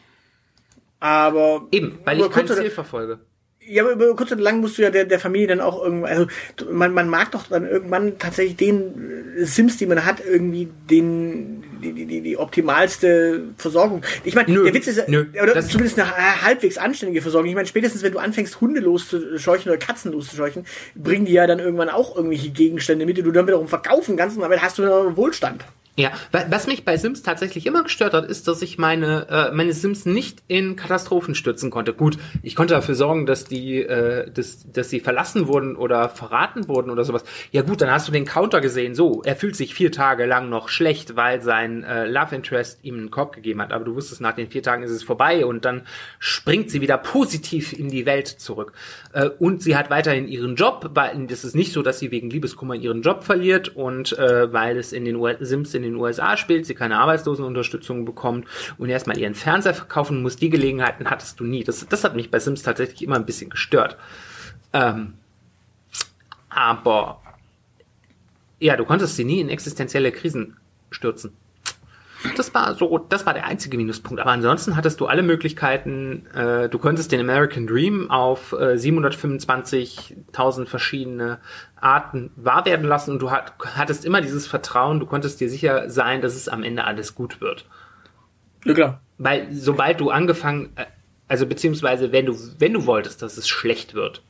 [0.99, 3.19] Aber eben, weil ich kein Ziel verfolge.
[3.65, 6.09] Ja, aber über kurz und lang musst du ja der, der Familie dann auch irgendwann,
[6.09, 6.27] also
[6.69, 11.63] man, man mag doch dann irgendwann tatsächlich den äh, Sims, die man hat, irgendwie den
[11.83, 14.01] die, die, die, die optimalste Versorgung.
[14.23, 17.49] Ich meine, der Witz ist, nö, oder zumindest eine halbwegs anständige Versorgung.
[17.49, 20.65] Ich meine, spätestens wenn du anfängst, Hunde loszuscheuchen oder Katzen loszuscheuchen,
[20.95, 24.37] bringen die ja dann irgendwann auch irgendwelche Gegenstände mit, die du dann wiederum verkaufen kannst
[24.37, 25.65] und damit hast du dann Wohlstand.
[25.95, 29.73] Ja, was mich bei Sims tatsächlich immer gestört hat, ist, dass ich meine äh, meine
[29.73, 31.93] Sims nicht in Katastrophen stürzen konnte.
[31.93, 36.67] Gut, ich konnte dafür sorgen, dass die äh, dass, dass sie verlassen wurden oder verraten
[36.67, 37.23] wurden oder sowas.
[37.51, 38.95] Ja gut, dann hast du den Counter gesehen.
[38.95, 42.95] So, er fühlt sich vier Tage lang noch schlecht, weil sein äh, Love Interest ihm
[42.95, 43.71] einen Korb gegeben hat.
[43.71, 45.83] Aber du wusstest, nach den vier Tagen ist es vorbei und dann
[46.17, 48.73] springt sie wieder positiv in die Welt zurück.
[49.13, 50.91] Äh, und sie hat weiterhin ihren Job,
[51.29, 54.91] es ist nicht so, dass sie wegen Liebeskummer ihren Job verliert und äh, weil es
[54.91, 58.47] in den Sims in in den USA spielt, sie keine Arbeitslosenunterstützung bekommt
[58.77, 61.63] und erstmal ihren Fernseher verkaufen muss, die Gelegenheiten hattest du nie.
[61.63, 63.97] Das, das hat mich bei Sims tatsächlich immer ein bisschen gestört.
[64.71, 65.13] Ähm,
[66.49, 67.21] aber
[68.59, 70.57] ja, du konntest sie nie in existenzielle Krisen
[70.89, 71.33] stürzen.
[72.37, 74.21] Das war so, das war der einzige Minuspunkt.
[74.21, 76.25] Aber ansonsten hattest du alle Möglichkeiten.
[76.33, 81.39] Äh, du konntest den American Dream auf äh, 725.000 verschiedene
[81.75, 84.99] Arten wahr werden lassen und du hat, hattest immer dieses Vertrauen.
[84.99, 87.65] Du konntest dir sicher sein, dass es am Ende alles gut wird.
[88.65, 89.01] Ja klar.
[89.17, 90.85] Weil sobald du angefangen, äh,
[91.27, 94.23] also beziehungsweise wenn du wenn du wolltest, dass es schlecht wird,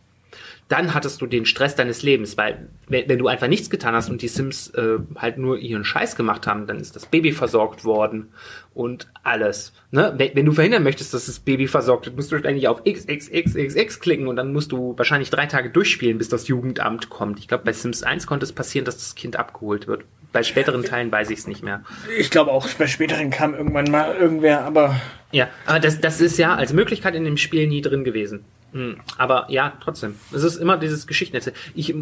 [0.70, 4.09] dann hattest du den Stress deines Lebens, weil wenn, wenn du einfach nichts getan hast
[4.09, 7.86] und die Sims äh, halt nur ihren Scheiß gemacht haben, dann ist das Baby versorgt
[7.86, 8.30] worden
[8.74, 9.74] und alles.
[9.91, 10.14] Ne?
[10.18, 13.99] Wenn, wenn du verhindern möchtest, dass das Baby versorgt wird, musst du eigentlich auf XXXXX
[13.99, 17.39] klicken und dann musst du wahrscheinlich drei Tage durchspielen, bis das Jugendamt kommt.
[17.39, 20.05] Ich glaube, bei Sims 1 konnte es passieren, dass das Kind abgeholt wird.
[20.32, 21.84] Bei späteren Teilen weiß ich es nicht mehr.
[22.18, 24.99] Ich glaube auch, bei späteren kam irgendwann mal irgendwer, aber.
[25.32, 28.43] Ja, aber das, das ist ja als Möglichkeit in dem Spiel nie drin gewesen.
[28.74, 30.15] Hm, aber ja, trotzdem.
[30.34, 31.51] Es ist immer dieses Geschichtennetz.
[31.76, 31.93] Ich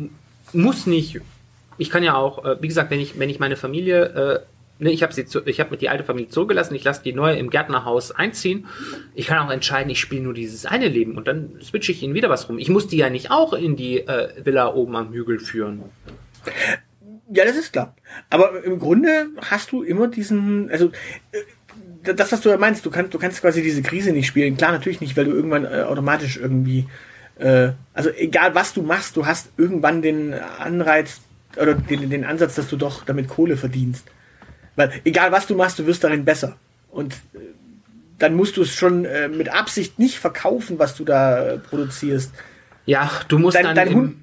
[0.54, 1.22] muss nicht,
[1.78, 4.06] ich kann ja auch, äh, wie gesagt, wenn ich, wenn ich meine Familie,
[4.80, 7.04] äh, ne, ich habe sie, zu, ich habe mit die alte Familie zurückgelassen, ich lasse
[7.04, 8.68] die neue im Gärtnerhaus einziehen.
[9.14, 12.14] Ich kann auch entscheiden, ich spiele nur dieses eine Leben und dann switche ich ihnen
[12.14, 12.58] wieder was rum.
[12.58, 15.84] Ich muss die ja nicht auch in die äh, Villa oben am Hügel führen.
[17.34, 17.96] Ja, das ist klar.
[18.30, 20.92] Aber im Grunde hast du immer diesen, also
[21.32, 21.40] äh,
[22.04, 24.58] das, was du ja meinst, du kannst, du kannst quasi diese Krise nicht spielen.
[24.58, 26.88] Klar, natürlich nicht, weil du irgendwann äh, automatisch irgendwie,
[27.40, 31.22] äh, also egal was du machst, du hast irgendwann den Anreiz
[31.58, 34.06] oder den, den Ansatz, dass du doch damit Kohle verdienst.
[34.76, 36.58] Weil egal was du machst, du wirst darin besser.
[36.90, 37.40] Und äh,
[38.20, 42.32] dann musst du es schon äh, mit Absicht nicht verkaufen, was du da äh, produzierst.
[42.86, 44.16] Ja, du musst dein, dann dein Hund,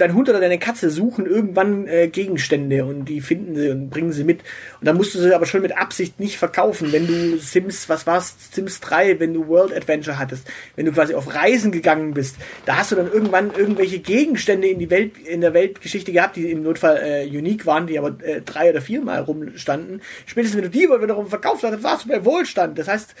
[0.00, 4.12] dein Hund oder deine Katze suchen irgendwann äh, Gegenstände und die finden sie und bringen
[4.12, 4.40] sie mit.
[4.80, 8.06] Und dann musst du sie aber schon mit Absicht nicht verkaufen, wenn du Sims, was
[8.06, 10.46] war's, Sims 3, wenn du World Adventure hattest,
[10.76, 12.36] wenn du quasi auf Reisen gegangen bist,
[12.66, 16.50] da hast du dann irgendwann irgendwelche Gegenstände in die Welt, in der Weltgeschichte gehabt, die
[16.50, 20.02] im Notfall äh, unique waren, die aber äh, drei oder viermal rumstanden.
[20.26, 22.78] Spätestens wenn du die wiederum verkauft hast, warst du bei Wohlstand.
[22.78, 23.14] Das heißt,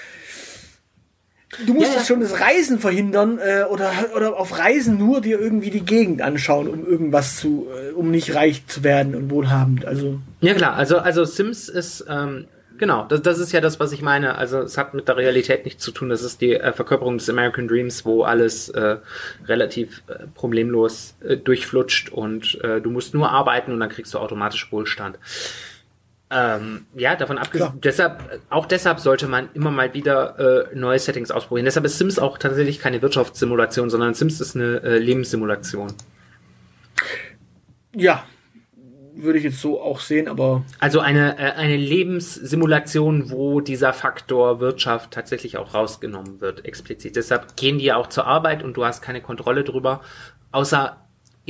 [1.66, 2.04] Du musst ja, ja.
[2.04, 6.68] schon das Reisen verhindern äh, oder, oder auf Reisen nur dir irgendwie die Gegend anschauen,
[6.68, 9.84] um irgendwas zu, äh, um nicht reich zu werden und wohlhabend.
[9.84, 12.46] Also ja klar, also also Sims ist ähm,
[12.80, 14.38] Genau, das, das ist ja das, was ich meine.
[14.38, 16.08] Also es hat mit der Realität nichts zu tun.
[16.08, 18.96] Das ist die äh, Verkörperung des American Dreams, wo alles äh,
[19.46, 24.18] relativ äh, problemlos äh, durchflutscht und äh, du musst nur arbeiten und dann kriegst du
[24.18, 25.18] automatisch Wohlstand.
[26.32, 31.32] Ähm, ja, davon abgesehen, deshalb, auch deshalb sollte man immer mal wieder äh, neue Settings
[31.32, 31.64] ausprobieren.
[31.64, 35.92] Deshalb ist Sims auch tatsächlich keine Wirtschaftssimulation, sondern Sims ist eine äh, Lebenssimulation.
[37.96, 38.24] Ja,
[39.14, 44.60] würde ich jetzt so auch sehen, aber Also eine, äh, eine Lebenssimulation, wo dieser Faktor
[44.60, 47.16] Wirtschaft tatsächlich auch rausgenommen wird, explizit.
[47.16, 50.00] Deshalb gehen die ja auch zur Arbeit und du hast keine Kontrolle drüber.
[50.52, 50.99] Außer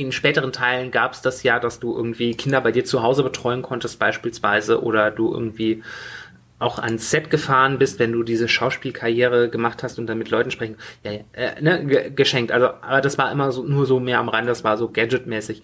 [0.01, 3.23] in späteren Teilen gab es das ja, dass du irgendwie Kinder bei dir zu Hause
[3.23, 5.83] betreuen konntest beispielsweise oder du irgendwie
[6.59, 10.51] auch ans Set gefahren bist, wenn du diese Schauspielkarriere gemacht hast und dann mit Leuten
[10.51, 12.51] sprechen, ja, ja, äh, ne, ge- geschenkt.
[12.51, 15.63] Also, aber das war immer so nur so mehr am Rand, das war so gadgetmäßig.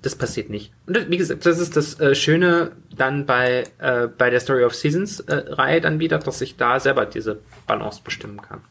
[0.00, 0.72] Das passiert nicht.
[0.86, 4.64] Und das, wie gesagt, das ist das äh, Schöne dann bei äh, bei der Story
[4.64, 8.62] of Seasons äh, Reihe dann wieder, dass ich da selber diese Balance bestimmen kann.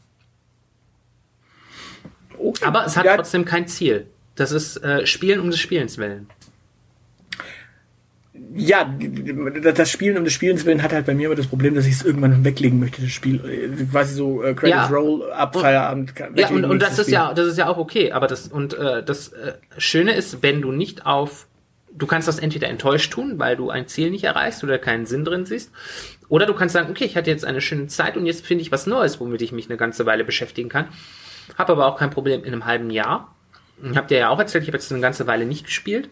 [2.40, 2.64] okay.
[2.64, 4.06] Aber es hat ja, trotzdem kein Ziel.
[4.38, 6.28] Das ist äh, Spielen um des Spielens willen.
[8.54, 8.88] ja,
[9.74, 11.94] das Spielen um des Spielens willen hat halt bei mir immer das Problem, dass ich
[11.94, 13.38] es irgendwann weglegen möchte, das Spiel.
[13.90, 14.86] Quasi so äh, Credits Ja.
[14.86, 16.14] Roll, ab Und- Feierabend.
[16.36, 18.12] Ja, und, und das nächstes ist ja, das ist ja auch okay.
[18.12, 21.46] Aber das und äh, das äh, Schöne ist, wenn du nicht auf,
[21.92, 25.24] du kannst das entweder enttäuscht tun, weil du ein Ziel nicht erreichst oder keinen Sinn
[25.24, 25.72] drin siehst,
[26.28, 28.70] oder du kannst sagen, okay, ich hatte jetzt eine schöne Zeit und jetzt finde ich
[28.70, 30.86] was Neues, womit ich mich eine ganze Weile beschäftigen kann.
[31.56, 33.34] Habe aber auch kein Problem in einem halben Jahr.
[33.94, 36.10] Habt ihr ja auch erzählt, ich habe jetzt eine ganze Weile nicht gespielt.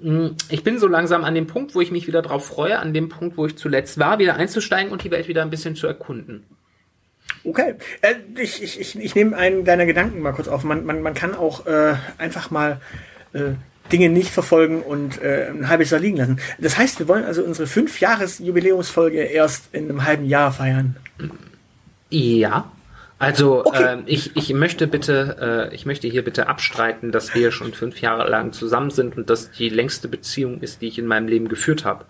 [0.00, 2.94] Mm, Ich bin so langsam an dem Punkt, wo ich mich wieder drauf freue, an
[2.94, 5.86] dem Punkt, wo ich zuletzt war, wieder einzusteigen und die Welt wieder ein bisschen zu
[5.86, 6.44] erkunden.
[7.44, 10.64] Okay, äh, ich, ich, ich, ich nehme einen deiner Gedanken mal kurz auf.
[10.64, 12.80] Man, man, man kann auch äh, einfach mal
[13.32, 13.52] äh,
[13.90, 16.40] Dinge nicht verfolgen und äh, ein halbes Jahr liegen lassen.
[16.58, 20.96] Das heißt, wir wollen also unsere fünf Jahres Jubiläumsfolge erst in einem halben Jahr feiern.
[22.10, 22.71] Ja.
[23.22, 23.92] Also Okay.
[23.92, 28.00] ähm, ich, ich möchte bitte, äh, ich möchte hier bitte abstreiten, dass wir schon fünf
[28.00, 31.48] Jahre lang zusammen sind und das die längste Beziehung ist, die ich in meinem Leben
[31.48, 32.04] geführt habe.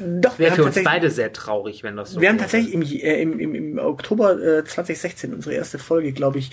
[0.00, 3.22] Doch, Wäre für uns beide sehr traurig, wenn das so wir haben tatsächlich im, äh,
[3.22, 6.50] im, im, im Oktober äh, 2016 unsere erste Folge, glaube ich,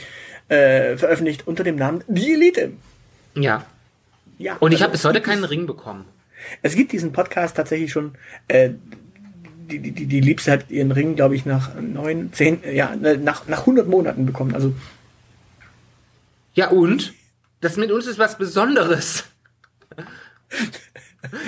[0.50, 2.74] äh, veröffentlicht unter dem Namen Die Elite.
[3.34, 3.66] Ja.
[4.38, 6.06] Ja, Und ich also habe bis heute keinen Ring bekommen.
[6.62, 8.14] Es gibt diesen Podcast tatsächlich schon.
[8.48, 8.72] Äh,
[9.80, 13.18] die, die, die, Liebste hat ihren Ring, glaube ich, nach neun, zehn, äh, ja, ne,
[13.18, 14.56] nach, nach 100 Monaten bekommen.
[14.56, 14.74] Also,
[16.54, 17.14] Ja und?
[17.62, 19.26] Das mit uns ist was Besonderes.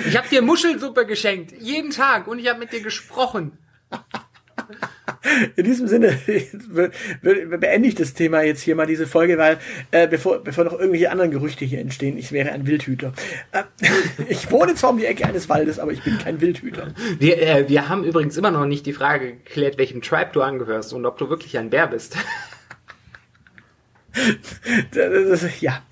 [0.06, 3.58] Ich habe dir Muschelsuppe geschenkt, jeden Tag, und ich habe mit dir gesprochen.
[5.56, 6.18] In diesem Sinne
[6.68, 6.90] be-
[7.22, 9.58] be- beende ich das Thema jetzt hier mal, diese Folge, weil
[9.90, 13.12] äh, bevor, bevor noch irgendwelche anderen Gerüchte hier entstehen, ich wäre ein Wildhüter.
[13.52, 13.62] Äh,
[14.28, 16.94] ich wohne zwar um die Ecke eines Waldes, aber ich bin kein Wildhüter.
[17.18, 20.92] Wir, äh, wir haben übrigens immer noch nicht die Frage geklärt, welchem Tribe du angehörst
[20.92, 22.16] und ob du wirklich ein Bär bist.
[25.60, 25.82] Ja,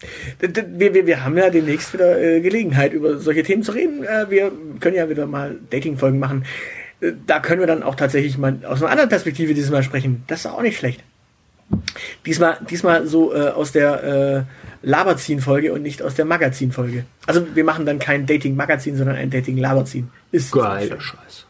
[0.40, 4.02] wir, wir, wir haben ja demnächst wieder äh, Gelegenheit, über solche Themen zu reden.
[4.02, 6.44] Äh, wir können ja wieder mal Dating-Folgen machen.
[7.26, 10.24] Da können wir dann auch tatsächlich mal aus einer anderen Perspektive dieses Mal sprechen.
[10.26, 11.02] Das ist auch nicht schlecht.
[12.26, 14.42] Diesmal, diesmal so äh, aus der äh,
[14.86, 17.04] Laberziehen-Folge und nicht aus der Magazin-Folge.
[17.26, 20.10] Also wir machen dann kein Dating-Magazin, sondern ein Dating-Laberziehen.
[20.30, 21.46] Ist Geiler Scheiß.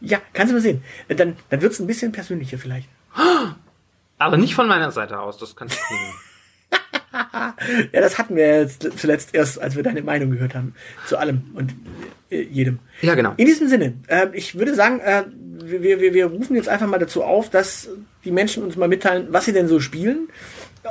[0.00, 0.82] Ja, kannst du mal sehen.
[1.08, 2.88] Äh, Dann, dann wird's ein bisschen persönlicher vielleicht.
[4.18, 6.00] Aber nicht von meiner Seite aus, das kannst du kriegen.
[7.92, 10.74] Ja, das hatten wir jetzt zuletzt erst, als wir deine Meinung gehört haben.
[11.06, 11.74] Zu allem und
[12.30, 12.78] äh, jedem.
[13.00, 13.34] Ja, genau.
[13.36, 15.24] In diesem Sinne, äh, ich würde sagen, äh,
[15.64, 17.88] wir, wir, wir rufen jetzt einfach mal dazu auf, dass
[18.24, 20.28] die Menschen uns mal mitteilen, was sie denn so spielen.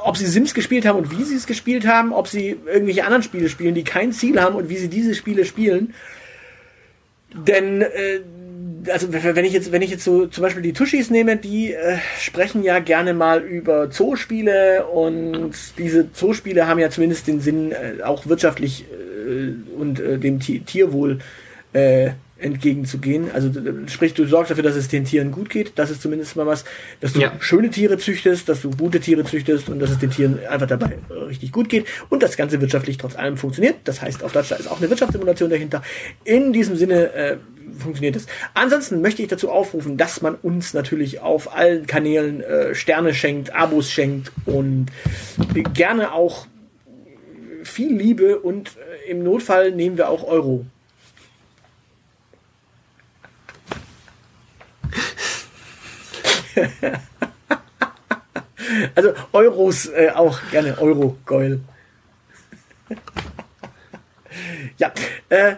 [0.05, 3.21] Ob sie Sims gespielt haben und wie sie es gespielt haben, ob sie irgendwelche anderen
[3.21, 5.93] Spiele spielen, die kein Ziel haben und wie sie diese Spiele spielen.
[7.33, 8.21] Denn äh,
[8.91, 11.97] also wenn ich jetzt, wenn ich jetzt so zum Beispiel die Tuschis nehme, die äh,
[12.19, 18.03] sprechen ja gerne mal über Zoospiele und diese Zoospiele haben ja zumindest den Sinn, äh,
[18.03, 21.19] auch wirtschaftlich äh, und äh, dem Ti- Tierwohl
[21.73, 23.29] äh, entgegenzugehen.
[23.33, 23.49] Also
[23.87, 25.73] sprich, du sorgst dafür, dass es den Tieren gut geht.
[25.75, 26.65] Das ist zumindest mal was,
[26.99, 27.33] dass du Ja.
[27.39, 30.97] schöne Tiere züchtest, dass du gute Tiere züchtest und dass es den Tieren einfach dabei
[31.09, 33.75] äh, richtig gut geht und das Ganze wirtschaftlich trotz allem funktioniert.
[33.85, 35.83] Das heißt, auf Deutsch da ist auch eine Wirtschaftssimulation dahinter.
[36.23, 37.37] In diesem Sinne äh,
[37.79, 38.25] funktioniert es.
[38.53, 43.55] Ansonsten möchte ich dazu aufrufen, dass man uns natürlich auf allen Kanälen äh, Sterne schenkt,
[43.55, 44.87] Abos schenkt und
[45.73, 46.47] gerne auch
[47.63, 48.71] viel Liebe und
[49.07, 50.65] äh, im Notfall nehmen wir auch Euro.
[58.95, 61.61] Also Euros äh, auch gerne Euro, Geul.
[64.77, 64.91] ja,
[65.29, 65.55] äh,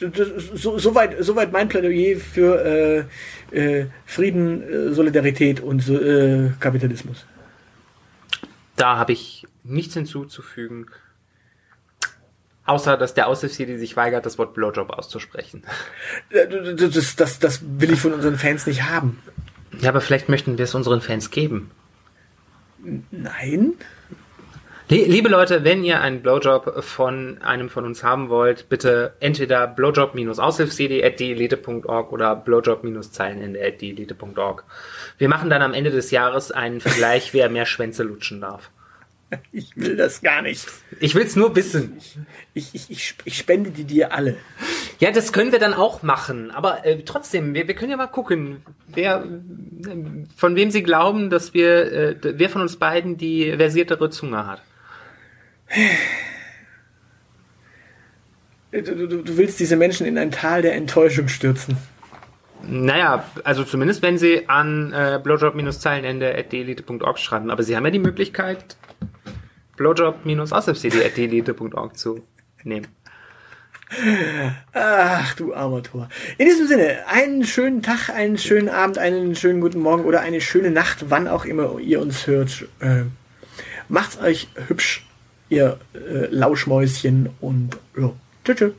[0.00, 3.06] ist so, soweit, soweit mein Plädoyer für
[3.52, 7.26] äh, äh, Frieden, äh, Solidarität und äh, Kapitalismus.
[8.76, 10.86] Da habe ich nichts hinzuzufügen.
[12.64, 15.64] Außer, dass der Aushilfsjedi sich weigert, das Wort Blowjob auszusprechen.
[16.30, 19.20] Das, das, das will ich von unseren Fans nicht haben.
[19.78, 21.70] Ja, aber vielleicht möchten wir es unseren Fans geben.
[23.10, 23.74] Nein?
[24.88, 29.66] Lie- Liebe Leute, wenn ihr einen Blowjob von einem von uns haben wollt, bitte entweder
[29.68, 34.64] blowjob-aushilfsjedi.dielite.org oder blowjob-zeilenende.dielite.org.
[35.18, 38.70] Wir machen dann am Ende des Jahres einen Vergleich, wer mehr Schwänze lutschen darf.
[39.52, 40.66] Ich will das gar nicht.
[41.00, 41.96] Ich will's nur wissen.
[42.54, 44.36] Ich, ich, ich, ich spende die dir alle.
[44.98, 46.50] Ja, das können wir dann auch machen.
[46.50, 49.24] Aber äh, trotzdem, wir, wir können ja mal gucken, wer,
[50.36, 54.62] von wem Sie glauben, dass wir, äh, wer von uns beiden die versiertere Zunge hat.
[58.72, 61.76] Du, du, du willst diese Menschen in ein Tal der Enttäuschung stürzen.
[62.62, 67.50] Naja, also zumindest wenn Sie an äh, blowjob-zeilenende.delete.org schreiben.
[67.50, 68.76] Aber Sie haben ja die Möglichkeit,
[69.80, 72.20] blowjob-aushilfscd.delete.org zu
[72.62, 72.86] nehmen.
[74.72, 76.08] Ach, du armer Tor.
[76.38, 80.40] In diesem Sinne, einen schönen Tag, einen schönen Abend, einen schönen guten Morgen oder eine
[80.40, 82.68] schöne Nacht, wann auch immer ihr uns hört.
[82.78, 83.02] Äh,
[83.88, 85.04] macht's euch hübsch,
[85.48, 88.12] ihr äh, Lauschmäuschen und ja,
[88.44, 88.56] tschüss.
[88.56, 88.72] tschüss.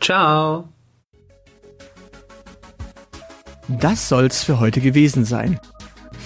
[0.00, 0.68] Ciao.
[3.68, 5.60] Das soll's für heute gewesen sein.